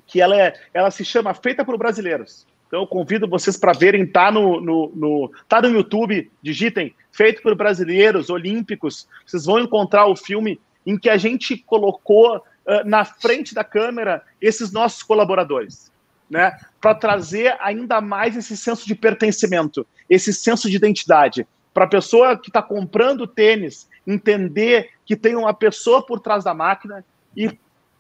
[0.05, 2.45] que ela, é, ela se chama Feita por Brasileiros.
[2.71, 7.41] Então eu convido vocês para verem, tá no, no, no, tá no YouTube, digitem Feito
[7.41, 12.41] por Brasileiros, Olímpicos, vocês vão encontrar o filme em que a gente colocou uh,
[12.85, 15.91] na frente da câmera esses nossos colaboradores,
[16.29, 16.57] né?
[16.79, 21.45] Para trazer ainda mais esse senso de pertencimento, esse senso de identidade.
[21.73, 26.53] Para a pessoa que está comprando tênis entender que tem uma pessoa por trás da
[26.53, 27.03] máquina
[27.35, 27.51] e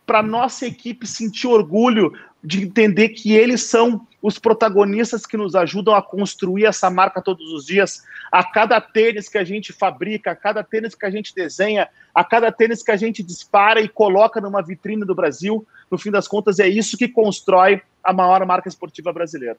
[0.05, 5.95] para nossa equipe sentir orgulho de entender que eles são os protagonistas que nos ajudam
[5.95, 8.03] a construir essa marca todos os dias.
[8.31, 12.23] A cada tênis que a gente fabrica, a cada tênis que a gente desenha, a
[12.23, 16.27] cada tênis que a gente dispara e coloca numa vitrine do Brasil, no fim das
[16.27, 19.57] contas, é isso que constrói a maior marca esportiva brasileira.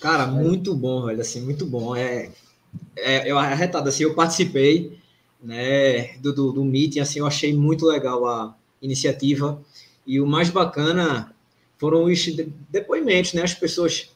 [0.00, 1.96] Cara, muito bom, velho, assim, muito bom.
[1.96, 2.30] É,
[2.96, 4.98] é eu arretado, assim, eu participei,
[5.42, 9.60] né, do, do, do meeting, assim, eu achei muito legal a iniciativa.
[10.06, 11.33] E o mais bacana
[11.78, 12.26] foram os
[12.68, 13.42] depoimentos, né?
[13.42, 14.10] As pessoas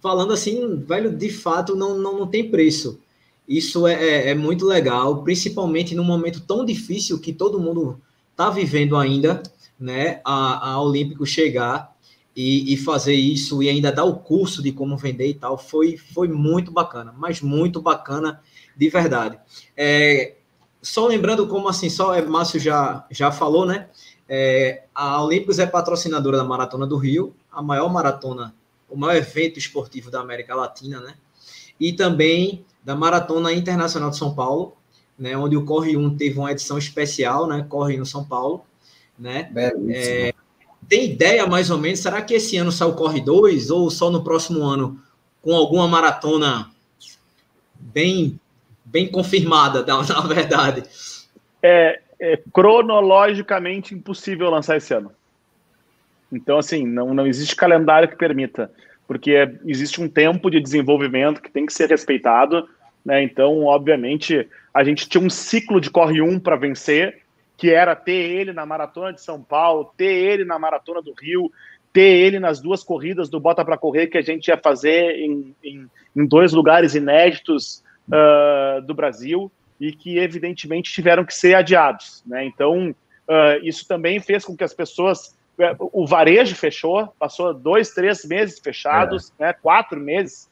[0.00, 3.00] falando assim, velho, de fato não, não, não tem preço.
[3.46, 8.00] Isso é, é, é muito legal, principalmente num momento tão difícil que todo mundo
[8.30, 9.42] está vivendo ainda,
[9.78, 10.20] né?
[10.24, 11.94] A, a Olímpico chegar
[12.34, 15.96] e, e, fazer isso e ainda dar o curso de como vender e tal, foi,
[15.96, 18.40] foi muito bacana, mas muito bacana
[18.76, 19.38] de verdade.
[19.76, 20.34] É,
[20.82, 23.88] só lembrando como assim, só é, Márcio já, já falou, né?
[24.28, 28.54] É, a Olímpicos é patrocinadora da Maratona do Rio, a maior maratona,
[28.88, 31.14] o maior evento esportivo da América Latina, né?
[31.78, 34.76] E também da Maratona Internacional de São Paulo,
[35.18, 35.36] né?
[35.36, 37.66] Onde o Corre 1 teve uma edição especial, né?
[37.68, 38.64] Corre no São Paulo,
[39.18, 39.50] né?
[39.88, 40.34] É,
[40.88, 42.00] tem ideia mais ou menos?
[42.00, 45.00] Será que esse ano sai o Corre 2 ou só no próximo ano
[45.42, 46.70] com alguma maratona
[47.78, 48.40] bem
[48.84, 50.84] bem confirmada, na, na verdade?
[51.62, 55.12] É, é cronologicamente impossível lançar esse ano.
[56.32, 58.70] Então, assim, não, não existe calendário que permita,
[59.06, 62.68] porque é, existe um tempo de desenvolvimento que tem que ser respeitado,
[63.04, 63.22] né?
[63.22, 67.22] Então, obviamente, a gente tinha um ciclo de corre 1 para vencer,
[67.56, 71.52] que era ter ele na maratona de São Paulo, ter ele na maratona do Rio,
[71.92, 75.54] ter ele nas duas corridas do Bota para Correr que a gente ia fazer em,
[75.62, 75.86] em,
[76.16, 79.50] em dois lugares inéditos uh, do Brasil
[79.84, 82.22] e que evidentemente tiveram que ser adiados.
[82.26, 82.46] Né?
[82.46, 82.90] Então,
[83.28, 85.36] uh, isso também fez com que as pessoas.
[85.58, 89.46] Eh, o varejo fechou, passou dois, três meses fechados, é.
[89.46, 89.52] né?
[89.52, 90.50] quatro meses.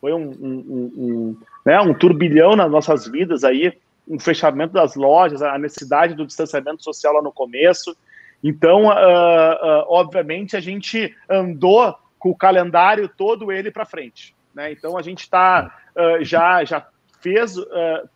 [0.00, 1.80] Foi um, um, um, né?
[1.80, 3.72] um turbilhão nas nossas vidas aí,
[4.06, 7.96] um fechamento das lojas, a necessidade do distanciamento social lá no começo.
[8.42, 14.34] Então, uh, uh, obviamente, a gente andou com o calendário todo ele para frente.
[14.52, 14.72] Né?
[14.72, 15.72] Então, a gente está
[16.20, 16.86] já, já
[17.26, 17.64] fez uh,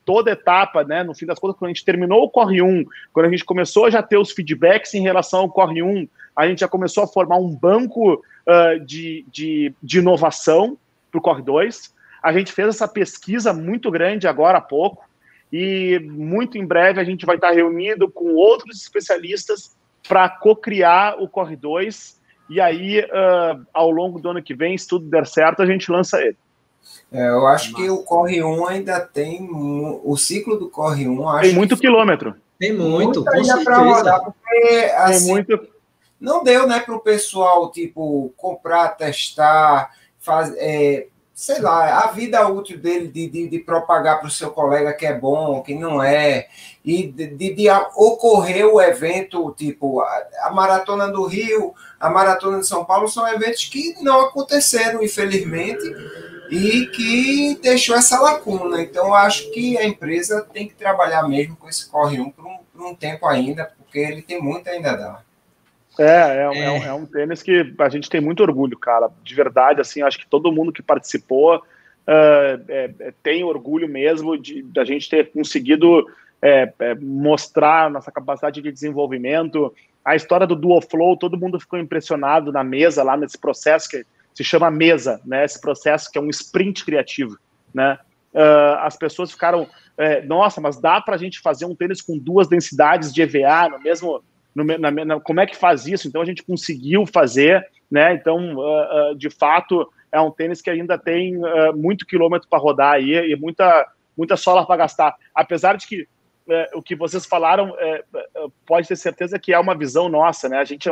[0.05, 1.03] toda etapa, né?
[1.03, 3.87] No fim das contas, quando a gente terminou o Corre 1, quando a gente começou
[3.87, 6.07] a já ter os feedbacks em relação ao Corre 1,
[6.37, 10.79] a gente já começou a formar um banco uh, de, de, de inovação
[11.11, 11.93] para o Corre 2.
[12.23, 15.05] A gente fez essa pesquisa muito grande agora há pouco,
[15.53, 21.29] e muito em breve a gente vai estar reunido com outros especialistas para co-criar o
[21.29, 25.63] Corre 2 e aí, uh, ao longo do ano que vem, se tudo der certo,
[25.63, 26.37] a gente lança ele.
[27.13, 29.49] É, eu acho que o Corre 1 ainda tem.
[29.51, 31.41] O ciclo do Corre 1.
[31.41, 32.37] tem muito que, quilômetro.
[32.59, 33.23] Tem muito.
[33.23, 35.69] muito ainda para rodar, porque assim, tem muito...
[36.21, 41.07] não deu né, para o pessoal tipo, comprar, testar, faz, é,
[41.41, 45.07] sei lá, a vida útil dele de, de, de propagar para o seu colega que
[45.07, 46.49] é bom, que não é,
[46.85, 52.61] e de, de, de ocorrer o evento, tipo, a, a, Maratona do Rio, a Maratona
[52.61, 55.83] de São Paulo, são eventos que não aconteceram, infelizmente,
[56.51, 58.83] e que deixou essa lacuna.
[58.83, 62.45] Então, eu acho que a empresa tem que trabalhar mesmo com esse Corre 1 por
[62.45, 65.25] um, por um tempo ainda, porque ele tem muito ainda a dar.
[65.99, 66.65] É, é, é.
[66.65, 69.09] é, um, é um tênis que a gente tem muito orgulho, cara.
[69.23, 74.63] De verdade, assim, acho que todo mundo que participou uh, é, tem orgulho mesmo de
[74.63, 76.07] da gente ter conseguido
[76.43, 79.75] é, é, mostrar nossa capacidade de desenvolvimento.
[80.05, 84.45] A história do Duoflow, todo mundo ficou impressionado na mesa, lá nesse processo que se
[84.45, 85.45] chama mesa, né?
[85.45, 87.39] Esse processo que é um sprint criativo,
[87.75, 87.99] né?
[88.33, 89.69] Uh, as pessoas ficaram,
[89.99, 93.69] é, nossa, mas dá para a gente fazer um tênis com duas densidades de EVA
[93.71, 94.23] no mesmo
[94.55, 96.09] no, na, na, como é que faz isso?
[96.09, 98.15] Então a gente conseguiu fazer, né?
[98.15, 101.35] Então, uh, uh, de fato, é um tênis que ainda tem
[101.77, 105.15] muito quilômetro para rodar aí e muita, muita sola para gastar.
[105.33, 106.09] Apesar de que
[106.75, 107.73] o que vocês falaram
[108.67, 110.59] pode ter certeza que é uma visão nossa, né?
[110.59, 110.91] A gente,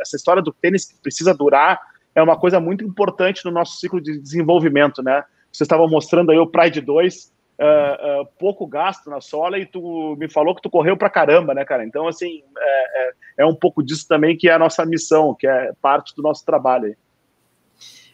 [0.00, 1.78] essa história do tênis que precisa durar
[2.14, 5.24] é uma coisa muito importante no nosso ciclo de desenvolvimento, né?
[5.52, 10.16] Vocês estavam mostrando aí o Pride 2, uh, uh, pouco gasto na sola e tu
[10.18, 11.84] me falou que tu correu pra caramba, né, cara?
[11.84, 15.46] Então, assim, é, é, é um pouco disso também que é a nossa missão, que
[15.46, 16.96] é parte do nosso trabalho.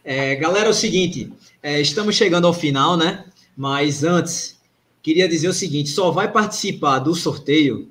[0.04, 1.32] É, galera, é o seguinte,
[1.62, 3.24] é, estamos chegando ao final, né?
[3.56, 4.58] Mas antes,
[5.02, 7.90] queria dizer o seguinte: só vai participar do sorteio.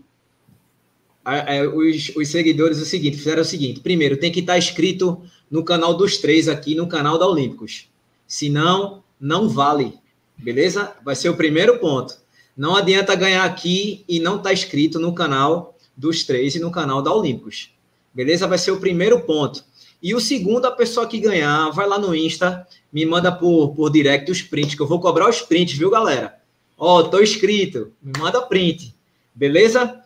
[1.26, 5.64] É, os, os, seguidores, o seguinte, fizeram o seguinte: primeiro, tem que estar inscrito no
[5.64, 7.90] canal dos três aqui, no canal da Olímpicos.
[8.28, 9.98] Senão, não vale.
[10.38, 10.94] Beleza?
[11.04, 12.16] Vai ser o primeiro ponto.
[12.56, 16.72] Não adianta ganhar aqui e não estar tá inscrito no canal dos três e no
[16.72, 17.74] canal da Olímpicos.
[18.14, 18.48] Beleza?
[18.48, 19.64] Vai ser o primeiro ponto.
[20.02, 23.90] E o segundo, a pessoa que ganhar, vai lá no Insta, me manda por, por
[23.90, 26.40] direct os prints, que eu vou cobrar os prints, viu, galera?
[26.78, 28.96] Ó, oh, tô inscrito, me manda print.
[29.36, 30.02] Beleza?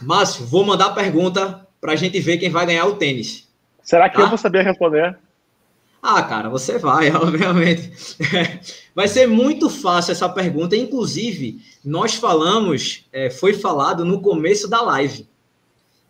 [0.00, 3.46] Márcio, vou mandar a pergunta para a gente ver quem vai ganhar o tênis.
[3.82, 4.22] Será que tá?
[4.22, 5.18] eu vou saber responder?
[6.02, 7.92] Ah, cara, você vai, obviamente.
[8.94, 10.76] Vai ser muito fácil essa pergunta.
[10.76, 15.28] Inclusive, nós falamos, é, foi falado no começo da live.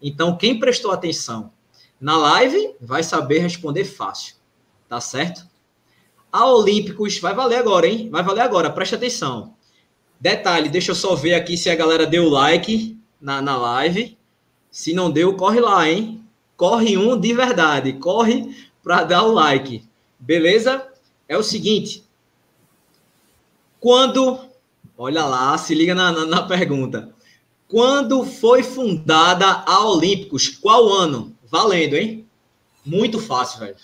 [0.01, 1.53] Então, quem prestou atenção
[2.01, 4.37] na live vai saber responder fácil.
[4.89, 5.47] Tá certo?
[6.33, 8.09] A Olímpicos vai valer agora, hein?
[8.11, 9.55] Vai valer agora, preste atenção.
[10.18, 14.16] Detalhe, deixa eu só ver aqui se a galera deu like na, na live.
[14.71, 16.25] Se não deu, corre lá, hein?
[16.61, 17.95] Corre um de verdade.
[17.95, 19.83] Corre para dar o like.
[20.19, 20.87] Beleza?
[21.27, 22.05] É o seguinte.
[23.81, 24.39] Quando.
[24.99, 27.15] Olha lá, se liga na, na, na pergunta.
[27.67, 30.51] Quando foi fundada a Olímpicos?
[30.51, 31.35] Qual ano?
[31.47, 32.27] Valendo, hein?
[32.85, 33.77] Muito fácil, velho.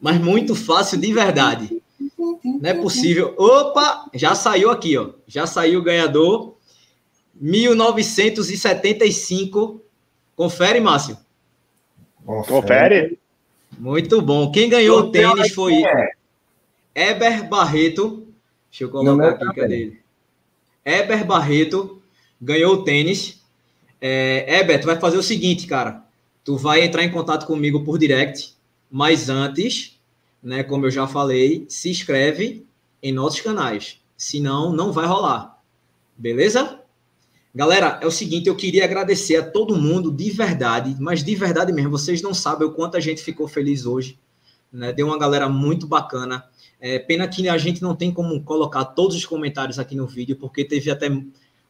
[0.00, 1.82] Mas muito fácil de verdade.
[2.44, 3.34] Não é possível.
[3.36, 4.08] Opa!
[4.14, 5.14] Já saiu aqui, ó.
[5.26, 6.54] Já saiu o ganhador.
[7.34, 9.82] 1975.
[10.36, 11.25] Confere, Márcio.
[12.26, 13.18] Confere.
[13.78, 14.50] Muito bom.
[14.50, 16.10] Quem ganhou o tênis foi é.
[16.94, 18.26] Eber Barreto.
[18.70, 20.00] Deixa eu colocar aqui, cadê ele?
[20.84, 22.02] Eber Barreto
[22.40, 23.42] ganhou o tênis.
[24.00, 26.04] É, Eber, tu vai fazer o seguinte, cara.
[26.44, 28.54] Tu vai entrar em contato comigo por direct,
[28.90, 29.98] mas antes,
[30.42, 32.64] né, como eu já falei, se inscreve
[33.02, 34.00] em nossos canais.
[34.16, 35.60] Senão, não vai rolar.
[36.16, 36.80] Beleza?
[37.56, 41.72] Galera, é o seguinte, eu queria agradecer a todo mundo de verdade, mas de verdade
[41.72, 44.18] mesmo, vocês não sabem o quanto a gente ficou feliz hoje.
[44.70, 44.92] Né?
[44.92, 46.44] Deu uma galera muito bacana.
[46.78, 50.36] É, pena que a gente não tem como colocar todos os comentários aqui no vídeo,
[50.36, 51.10] porque teve até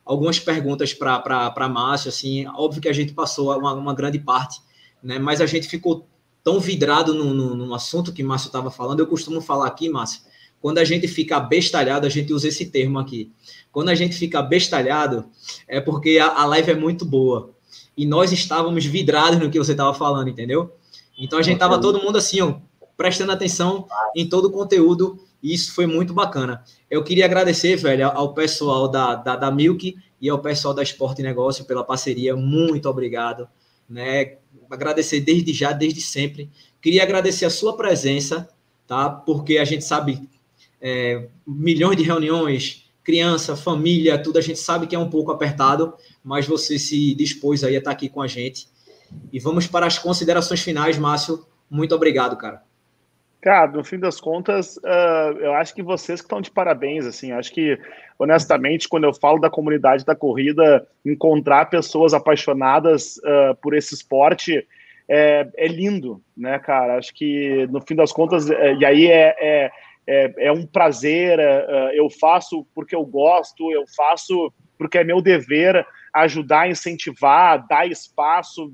[0.05, 4.61] algumas perguntas para Márcio, assim, óbvio que a gente passou uma, uma grande parte,
[5.01, 5.21] né?
[5.21, 6.09] mas a gente ficou
[6.43, 8.99] tão vidrado no, no, no assunto que Márcio estava falando.
[8.99, 10.23] Eu costumo falar aqui, Márcio,
[10.67, 13.31] quando a gente fica bestalhado, a gente usa esse termo aqui.
[13.71, 15.27] Quando a gente fica bestalhado,
[15.69, 17.55] é porque a, a live é muito boa.
[17.97, 20.75] E nós estávamos vidrados no que você estava falando, entendeu?
[21.17, 22.57] Então a gente estava todo mundo assim, ó,
[22.97, 23.87] prestando atenção
[24.17, 26.65] em todo o conteúdo E isso foi muito bacana.
[26.91, 31.23] Eu queria agradecer, velho, ao pessoal da, da, da Milk e ao pessoal da Esporte
[31.23, 32.35] Negócio pela parceria.
[32.35, 33.47] Muito obrigado.
[33.89, 34.39] Né?
[34.69, 36.51] Agradecer desde já, desde sempre.
[36.83, 38.49] Queria agradecer a sua presença,
[38.85, 39.09] tá?
[39.09, 40.29] Porque a gente sabe
[40.87, 45.95] é, milhões de reuniões, criança, família, tudo a gente sabe que é um pouco apertado,
[46.23, 48.69] mas você se dispôs aí a estar aqui com a gente.
[49.33, 51.45] E vamos para as considerações finais, Márcio.
[51.69, 52.63] Muito obrigado, cara.
[53.41, 57.33] Cara, no fim das contas, uh, eu acho que vocês que estão de parabéns, assim,
[57.33, 57.77] acho que,
[58.17, 64.65] honestamente, quando eu falo da comunidade da corrida, encontrar pessoas apaixonadas uh, por esse esporte
[65.09, 66.97] é, é, lindo, né, cara?
[66.97, 69.71] Acho que, no fim das contas, é, e aí é, é,
[70.09, 75.21] é, é um prazer, uh, eu faço porque eu gosto, eu faço porque é meu
[75.21, 78.73] dever ajudar, incentivar, dar espaço,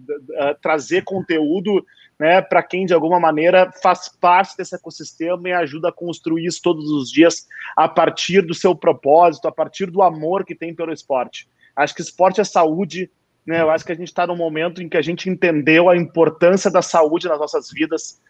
[0.61, 1.85] trazer conteúdo
[2.23, 6.61] né, para quem de alguma maneira faz parte desse ecossistema e ajuda a construir isso
[6.63, 10.93] todos os dias a partir do seu propósito, a partir do amor que tem pelo
[10.93, 11.49] esporte.
[11.75, 13.11] Acho que esporte é saúde,
[13.45, 13.61] né?
[13.61, 16.71] Eu acho que a gente está num momento em que a gente entendeu a importância
[16.71, 18.21] da saúde nas nossas vidas,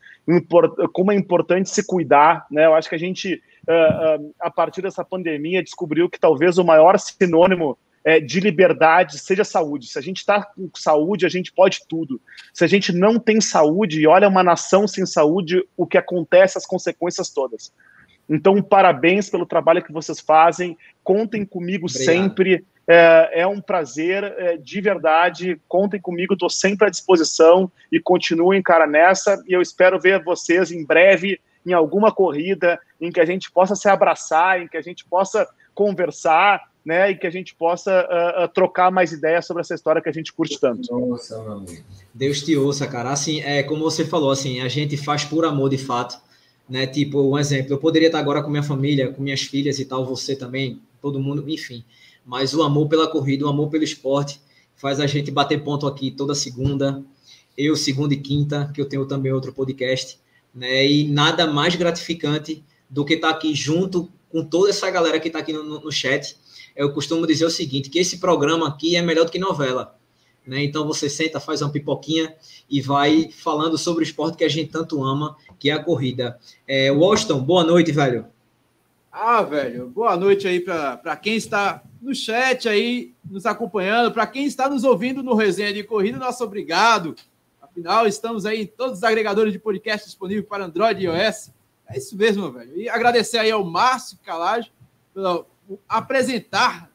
[0.92, 2.66] como é importante se cuidar, né?
[2.66, 3.42] Eu acho que a gente,
[4.40, 9.86] a partir dessa pandemia, descobriu que talvez o maior sinônimo é, de liberdade seja saúde.
[9.86, 12.20] Se a gente está com saúde, a gente pode tudo.
[12.52, 16.58] Se a gente não tem saúde, e olha uma nação sem saúde, o que acontece,
[16.58, 17.72] as consequências todas.
[18.28, 20.76] Então, parabéns pelo trabalho que vocês fazem.
[21.02, 22.04] Contem comigo Obrigado.
[22.04, 22.64] sempre.
[22.88, 25.60] É, é, um prazer é, de verdade.
[25.68, 29.42] Contem comigo, estou sempre à disposição e continuem, cara, nessa.
[29.46, 33.76] E eu espero ver vocês em breve em alguma corrida em que a gente possa
[33.76, 38.44] se abraçar, em que a gente possa conversar né, e que a gente possa uh,
[38.44, 40.92] uh, trocar mais ideias sobre essa história que a gente curte tanto.
[40.92, 41.82] Nossa, meu amigo.
[42.12, 43.10] Deus te ouça, cara.
[43.10, 46.18] Assim, é como você falou, assim, a gente faz por amor de fato,
[46.68, 46.86] né?
[46.86, 50.04] Tipo, um exemplo, eu poderia estar agora com minha família, com minhas filhas e tal,
[50.04, 51.84] você também, todo mundo, enfim.
[52.24, 54.40] Mas o amor pela corrida, o amor pelo esporte,
[54.74, 57.04] faz a gente bater ponto aqui toda segunda,
[57.56, 60.18] eu segunda e quinta, que eu tenho também outro podcast,
[60.54, 60.86] né?
[60.86, 65.40] E nada mais gratificante do que estar aqui junto com toda essa galera que está
[65.40, 66.36] aqui no, no chat
[66.74, 69.96] eu costumo dizer o seguinte, que esse programa aqui é melhor do que novela.
[70.46, 70.64] Né?
[70.64, 72.34] Então você senta, faz uma pipoquinha
[72.68, 76.38] e vai falando sobre o esporte que a gente tanto ama, que é a corrida.
[76.66, 78.26] É, Washington, boa noite, velho.
[79.10, 84.44] Ah, velho, boa noite aí para quem está no chat aí nos acompanhando, para quem
[84.44, 87.14] está nos ouvindo no Resenha de Corrida, nosso obrigado.
[87.62, 91.50] Afinal, estamos aí em todos os agregadores de podcast disponíveis para Android e iOS.
[91.88, 92.76] É isso mesmo, velho.
[92.76, 94.72] E agradecer aí ao Márcio Calage
[95.14, 95.46] pela
[95.88, 96.90] apresentar.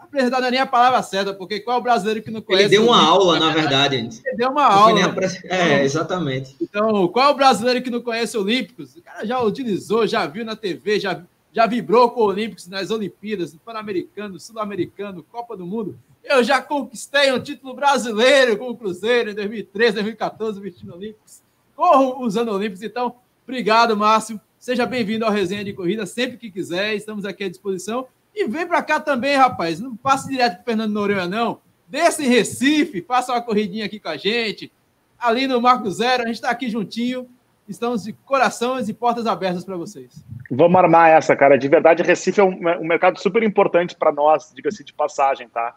[0.00, 2.64] Apresentar não é nem a palavra certa, porque qual é o brasileiro que não conhece?
[2.64, 3.96] Ele deu uma aula, na verdade.
[3.96, 5.06] Ele deu uma aula.
[5.06, 5.26] Apre...
[5.44, 6.54] É, exatamente.
[6.60, 8.94] Então, qual é o brasileiro que não conhece Olímpicos?
[8.94, 11.22] O cara já utilizou, já viu na TV, já,
[11.52, 15.98] já vibrou com o Olímpicos nas Olimpíadas, no Pan-Americano, Sul-Americano, Copa do Mundo.
[16.24, 21.42] Eu já conquistei um título brasileiro com o Cruzeiro em 2013, 2014, vestindo Olímpicos.
[21.76, 22.82] Corro usando Olímpicos.
[22.82, 24.40] Então, obrigado, Márcio.
[24.58, 28.06] Seja bem-vindo ao Resenha de Corrida, sempre que quiser, estamos aqui à disposição.
[28.34, 29.78] E vem para cá também, rapaz.
[29.78, 31.60] Não passe direto para Fernando Noronha, não.
[31.86, 34.72] Desce em Recife, faça uma corridinha aqui com a gente.
[35.18, 37.28] Ali no Marco Zero, a gente está aqui juntinho.
[37.72, 40.24] Estamos de corações e portas abertas para vocês.
[40.50, 41.56] Vamos armar essa, cara.
[41.56, 45.74] De verdade, Recife é um, um mercado super importante para nós, diga-se de passagem, tá?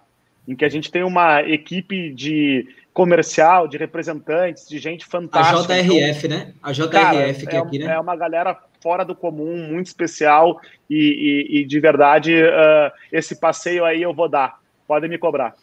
[0.47, 5.73] Em que a gente tem uma equipe de comercial, de representantes, de gente fantástica.
[5.73, 6.53] A JRF, então, né?
[6.61, 7.93] A JRF cara, que é, aqui, né?
[7.93, 13.39] É uma galera fora do comum, muito especial e, e, e de verdade uh, esse
[13.39, 14.59] passeio aí eu vou dar.
[14.87, 15.55] Podem me cobrar.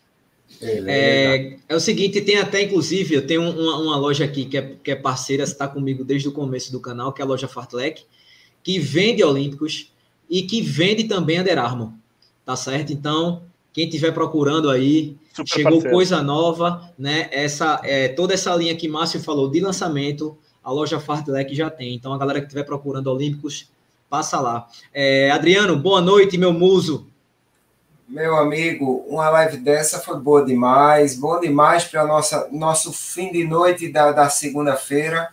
[0.60, 4.76] É, é, o seguinte, tem até, inclusive, eu tenho uma, uma loja aqui que é,
[4.82, 8.04] que é parceira, está comigo desde o começo do canal, que é a loja Fartlek,
[8.62, 9.92] que vende Olímpicos
[10.30, 11.92] e que vende também Under Armour,
[12.44, 12.92] tá certo?
[12.92, 13.42] Então,
[13.72, 15.96] quem estiver procurando aí, Super chegou parceiro.
[15.96, 17.28] coisa nova, né?
[17.32, 21.94] Essa, é, toda essa linha que Márcio falou de lançamento, a loja Fartlek já tem.
[21.94, 23.68] Então, a galera que estiver procurando Olímpicos,
[24.08, 24.68] passa lá.
[24.92, 27.06] É, Adriano, boa noite, meu muso.
[28.12, 33.42] Meu amigo, uma live dessa foi boa demais, bom demais para nossa nosso fim de
[33.42, 35.30] noite da, da segunda-feira.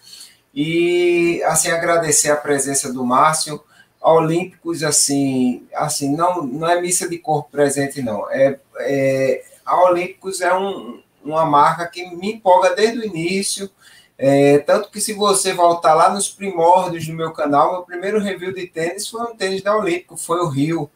[0.56, 3.62] E assim agradecer a presença do Márcio.
[4.02, 8.32] Olímpicos, assim, assim não, não é missa de corpo presente, não.
[8.32, 13.70] É, é, a Olímpicos é um, uma marca que me empolga desde o início.
[14.18, 18.54] É, tanto que se você voltar lá nos primórdios do meu canal, meu primeiro review
[18.54, 20.90] de tênis foi um tênis da Olímpico, foi o Rio.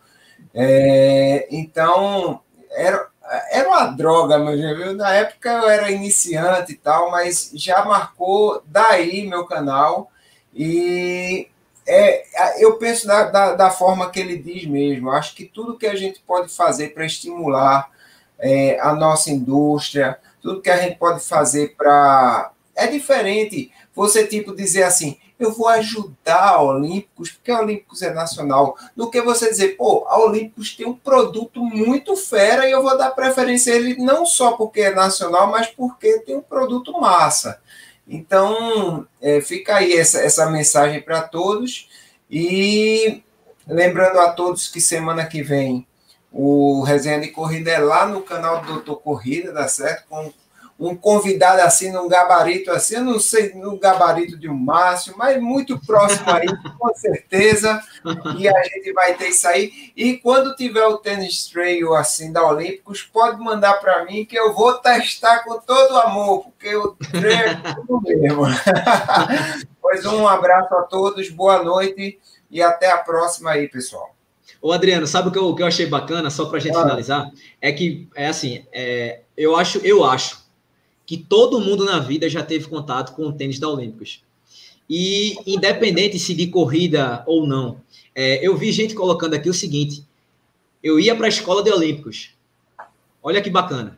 [0.54, 2.42] É, então,
[2.72, 3.08] era,
[3.52, 4.96] era uma droga, meu review.
[4.96, 10.12] Na época eu era iniciante e tal, mas já marcou daí meu canal.
[10.54, 11.48] E
[11.88, 15.12] é, eu penso da, da, da, forma que ele diz mesmo.
[15.12, 17.90] Acho que tudo que a gente pode fazer para estimular
[18.40, 22.52] é, a nossa indústria, tudo que a gente pode fazer para.
[22.76, 28.14] É diferente você, tipo, dizer assim, eu vou ajudar a Olímpicos, porque a Olímpicos é
[28.14, 32.82] nacional, do que você dizer, pô, a Olímpicos tem um produto muito fera e eu
[32.82, 36.94] vou dar preferência a ele não só porque é nacional, mas porque tem um produto
[37.00, 37.60] massa.
[38.08, 41.90] Então, é, fica aí essa, essa mensagem para todos.
[42.30, 43.24] E
[43.68, 45.88] lembrando a todos que semana que vem
[46.32, 50.08] o Resenha de Corrida é lá no canal do Doutor Corrida, dá certo?
[50.10, 50.34] Com
[50.80, 55.42] um convidado assim, num gabarito assim, eu não sei no gabarito de um Márcio, mas
[55.42, 56.48] muito próximo aí,
[56.78, 57.82] com certeza.
[58.38, 59.72] E a gente vai ter isso aí.
[59.96, 64.54] E quando tiver o tênis trail assim da Olímpicos, pode mandar para mim que eu
[64.54, 68.44] vou testar com todo amor, porque o trail é tudo mesmo.
[69.82, 72.20] pois um abraço a todos, boa noite
[72.50, 74.14] e até a próxima aí, pessoal.
[74.62, 76.76] Ô, Adriano, sabe o que eu, o que eu achei bacana, só para a gente
[76.78, 76.82] ah.
[76.84, 77.32] finalizar?
[77.62, 80.43] É que, é assim, é, eu acho, eu acho
[81.06, 84.24] que todo mundo na vida já teve contato com o tênis da Olímpicos.
[84.90, 87.82] E independente se de corrida ou não,
[88.16, 90.06] é, eu vi gente colocando aqui o seguinte:
[90.82, 92.32] eu ia para a escola de Olímpicos.
[93.22, 93.98] Olha que bacana.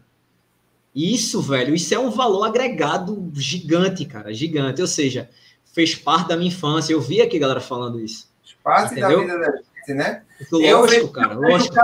[0.94, 4.80] Isso, velho, isso é um valor agregado gigante, cara, gigante.
[4.80, 5.30] Ou seja,
[5.74, 6.94] fez parte da minha infância.
[6.94, 8.30] Eu vi aqui galera falando isso.
[8.64, 9.28] Parte entendeu?
[9.28, 10.24] da vida da gente, né?
[10.52, 11.76] Lógico, eu, cara, lógico.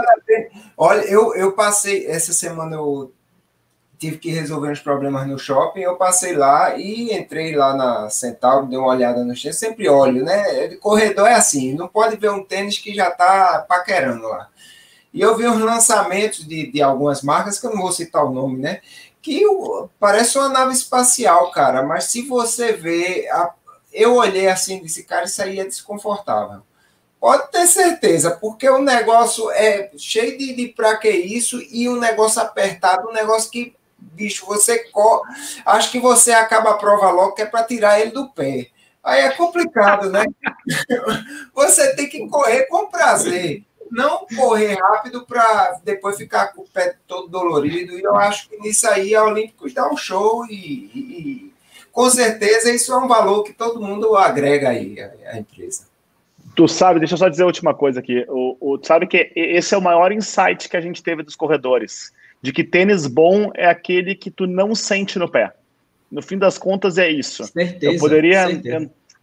[0.77, 3.11] Olha, eu, eu passei, essa semana eu
[4.01, 8.65] tive que resolver uns problemas no shopping, eu passei lá e entrei lá na Centauro,
[8.65, 10.69] dei uma olhada no tênis, sempre olho, né?
[10.77, 14.49] Corredor é assim, não pode ver um tênis que já está paquerando lá.
[15.13, 18.31] E eu vi uns lançamentos de, de algumas marcas, que eu não vou citar o
[18.31, 18.81] nome, né?
[19.21, 19.43] Que
[19.99, 23.53] parece uma nave espacial, cara, mas se você vê, a,
[23.93, 26.63] eu olhei assim disse, cara, isso aí é desconfortável.
[27.19, 31.99] Pode ter certeza, porque o negócio é cheio de, de pra que isso e um
[31.99, 35.23] negócio apertado, um negócio que bicho, você co...
[35.65, 38.67] acho que você acaba a prova logo que é para tirar ele do pé.
[39.03, 40.23] Aí é complicado, né?
[41.53, 46.95] você tem que correr com prazer, não correr rápido para depois ficar com o pé
[47.07, 47.97] todo dolorido.
[47.97, 51.53] E eu acho que nisso aí a Olímpicos dá um show e, e, e
[51.91, 54.95] com certeza isso é um valor que todo mundo agrega aí
[55.25, 55.89] à empresa.
[56.55, 58.25] Tu sabe, deixa eu só dizer a última coisa aqui.
[58.27, 61.35] O, o, tu sabe que esse é o maior insight que a gente teve dos
[61.35, 65.53] corredores de que tênis bom é aquele que tu não sente no pé.
[66.11, 67.45] No fim das contas é isso.
[67.45, 68.47] Certeza, Eu poderia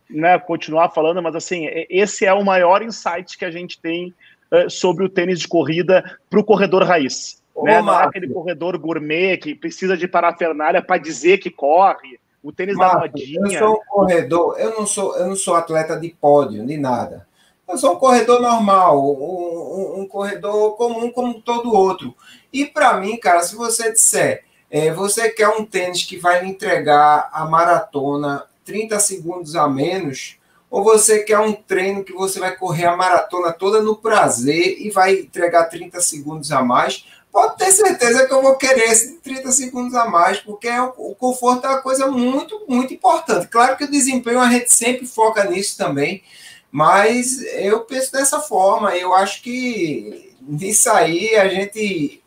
[0.09, 4.15] né, continuar falando, mas assim, esse é o maior insight que a gente tem
[4.53, 7.43] uh, sobre o tênis de corrida para o corredor raiz.
[7.55, 7.83] Ô, né?
[7.83, 12.19] Não é aquele corredor gourmet que precisa de parafernália para dizer que corre.
[12.41, 13.41] O tênis Marcos, da modinha.
[13.43, 17.27] Eu sou um corredor, eu não sou, eu não sou atleta de pódio, nem nada.
[17.69, 22.15] Eu sou um corredor normal, um, um, um corredor comum como todo outro.
[22.53, 26.51] E para mim, cara, se você disser, é, você quer um tênis que vai lhe
[26.51, 30.37] entregar a maratona 30 segundos a menos,
[30.71, 34.91] ou você quer um treino que você vai correr a maratona toda no prazer e
[34.91, 39.51] vai entregar 30 segundos a mais, pode ter certeza que eu vou querer esse 30
[39.53, 43.49] segundos a mais, porque é o conforto é uma coisa muito, muito importante.
[43.49, 46.23] Claro que o desempenho a gente sempre foca nisso também,
[46.71, 48.95] mas eu penso dessa forma.
[48.95, 52.23] Eu acho que nisso aí a gente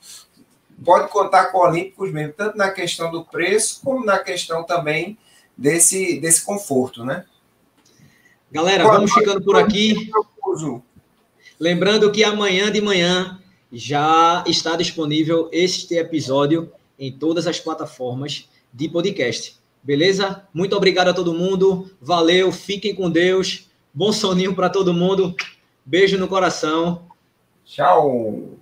[0.84, 5.18] pode contar com Olímpicos mesmo, tanto na questão do preço, como na questão também
[5.58, 7.26] desse, desse conforto, né?
[8.52, 10.12] Galera, vamos ficando por aqui.
[11.60, 13.40] Lembrando que amanhã de manhã
[13.72, 19.56] já está disponível este episódio em todas as plataformas de podcast.
[19.82, 20.48] Beleza?
[20.54, 21.90] Muito obrigado a todo mundo.
[22.02, 23.70] Valeu, fiquem com Deus.
[23.94, 25.36] Bom soninho para todo mundo.
[25.86, 27.04] Beijo no coração.
[27.66, 28.61] Tchau.